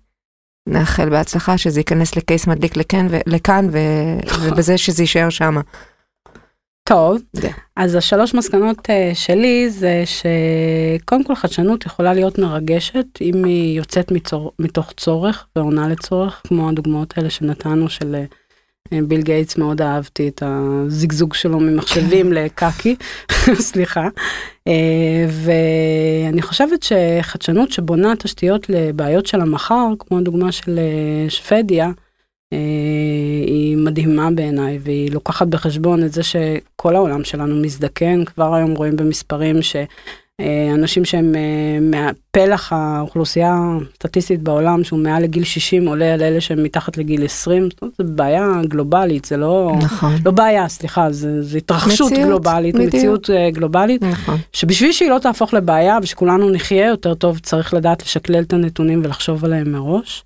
[0.67, 3.17] נאחל בהצלחה שזה ייכנס ל-case מדליק לקאן, ו...
[3.27, 3.77] לקאן ו...
[4.41, 5.55] ובזה שזה יישאר שם.
[6.83, 7.49] טוב, זה.
[7.75, 14.11] אז השלוש מסקנות אה, שלי זה שקודם כל חדשנות יכולה להיות מרגשת אם היא יוצאת
[14.11, 18.23] מצור, מתוך צורך ועונה לצורך, כמו הדוגמאות האלה שנתנו של אה,
[19.07, 22.95] ביל גייטס, מאוד אהבתי את הזיגזוג שלו ממחשבים לקקי,
[23.69, 24.07] סליחה.
[24.67, 31.91] אה, ואני חושבת שחדשנות שבונה תשתיות לבעיות של המחר, כמו הדוגמה של אה, שוודיה,
[32.53, 32.57] אה,
[33.47, 38.95] היא מדהימה בעיניי והיא לוקחת בחשבון את זה שכל העולם שלנו מזדקן כבר היום רואים
[38.95, 39.61] במספרים
[40.41, 43.57] שאנשים שהם אה, מהפלח האוכלוסייה
[43.91, 47.95] הסטטיסטית בעולם שהוא מעל לגיל 60 עולה על אלה שהם מתחת לגיל 20 זאת אומרת,
[47.97, 50.11] זו בעיה גלובלית זה לא נכון.
[50.25, 52.95] לא בעיה סליחה זה, זה התרחשות מציאות, גלובלית בדיוק.
[52.95, 54.37] מציאות אה, גלובלית נכון.
[54.53, 59.45] שבשביל שהיא לא תהפוך לבעיה ושכולנו נחיה יותר טוב צריך לדעת לשקלל את הנתונים ולחשוב
[59.45, 60.23] עליהם מראש.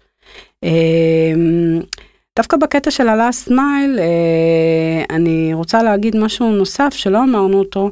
[2.40, 3.08] דווקא בקטע של
[3.48, 7.92] mile אה, אני רוצה להגיד משהו נוסף שלא אמרנו אותו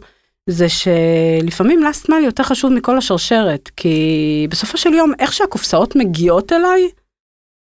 [0.50, 6.54] זה שלפעמים last mile יותר חשוב מכל השרשרת כי בסופו של יום איך שהקופסאות מגיעות
[6.54, 6.90] אליי.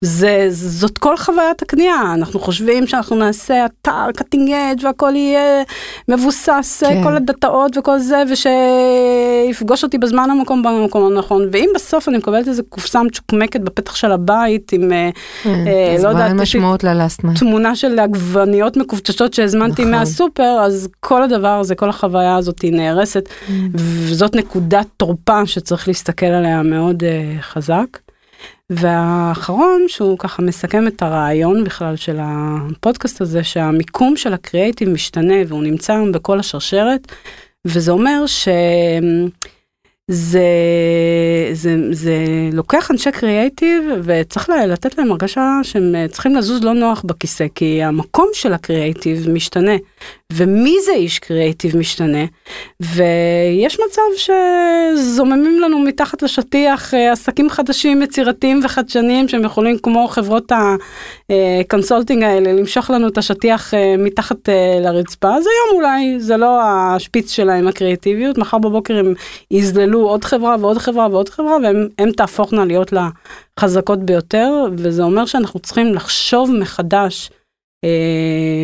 [0.04, 5.62] זה זאת כל חוויית הקנייה אנחנו חושבים שאנחנו נעשה אתר cutting edge והכל יהיה
[6.08, 6.94] מבוסס כן.
[6.94, 7.02] כן.
[7.02, 12.62] כל הדאטאות וכל זה ושיפגוש אותי בזמן המקום במקום הנכון ואם בסוף אני מקבלת איזה
[12.68, 15.10] קופסה מצ'וקמקת בפתח של הבית עם אה,
[15.46, 17.20] אה, אז לא יודעת, משמעות ללאסט?
[17.38, 19.94] תמונה של עגבניות מקופצ'צ'ות שהזמנתי נכון.
[19.94, 23.28] מהסופר אז כל הדבר הזה כל החוויה הזאת היא נהרסת
[23.74, 28.07] וזאת נקודת תורפה שצריך להסתכל עליה מאוד uh, חזק.
[28.72, 35.62] והאחרון שהוא ככה מסכם את הרעיון בכלל של הפודקאסט הזה שהמיקום של הקריאייטיב משתנה והוא
[35.62, 37.12] נמצא בכל השרשרת
[37.64, 39.28] וזה אומר שזה
[41.52, 42.16] זה, זה
[42.52, 48.28] לוקח אנשי קריאייטיב וצריך לתת להם הרגשה שהם צריכים לזוז לא נוח בכיסא כי המקום
[48.32, 49.76] של הקריאייטיב משתנה
[50.32, 52.24] ומי זה איש קריאייטיב משתנה
[52.80, 54.02] ויש מצב
[54.96, 60.52] שזוממים לנו מתחת לשטיח אה, עסקים חדשים יצירתיים וחדשניים שהם יכולים כמו חברות
[61.30, 66.60] ה-consulting האלה למשוך לנו את השטיח אה, מתחת אה, לרצפה אז היום אולי זה לא
[66.62, 69.14] השפיץ שלהם הקריאטיביות מחר בבוקר הם
[69.50, 72.92] יזללו עוד חברה ועוד חברה ועוד חברה והם הם תהפוכנה להיות
[73.58, 77.30] לחזקות ביותר וזה אומר שאנחנו צריכים לחשוב מחדש.
[77.84, 77.90] אה,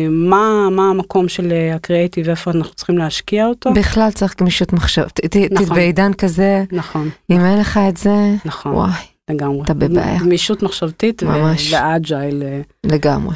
[0.09, 5.03] מה מה המקום של אה, הקריאייטיב איפה אנחנו צריכים להשקיע אותו בכלל צריך גמישות מחשב.
[5.07, 5.75] ת- ת- נכון.
[5.75, 8.91] בעידן כזה, נכון אם אין לך את זה, נכון וואי,
[9.29, 10.19] לגמרי אתה בבעיה.
[10.19, 11.73] גמישות מחשבתית ממש.
[11.73, 13.35] ואג'ייל אה, לגמרי.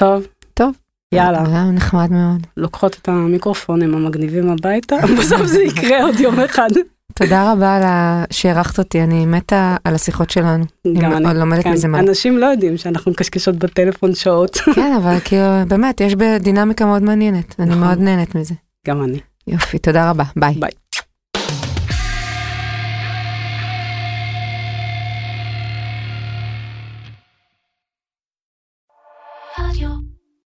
[0.00, 0.74] טוב טוב.
[1.14, 2.46] יאללה היה נחמד מאוד.
[2.56, 6.68] לוקחות את המיקרופונים המגניבים הביתה בסוף זה יקרה עוד יום אחד.
[7.14, 7.82] תודה רבה על
[8.30, 10.64] שהערכת אותי, אני מתה על השיחות שלנו.
[10.86, 12.00] אני גם מאוד לומדת כן, מזה מלא.
[12.00, 17.54] אנשים לא יודעים שאנחנו מקשקשות בטלפון שעות כן, אבל כאילו, באמת, יש בדינמיקה מאוד מעניינת.
[17.58, 17.80] אני נכון.
[17.80, 18.54] מאוד נהנית מזה.
[18.86, 19.18] גם אני.
[19.46, 20.54] יופי, תודה רבה, ביי.
[20.54, 20.70] ביי.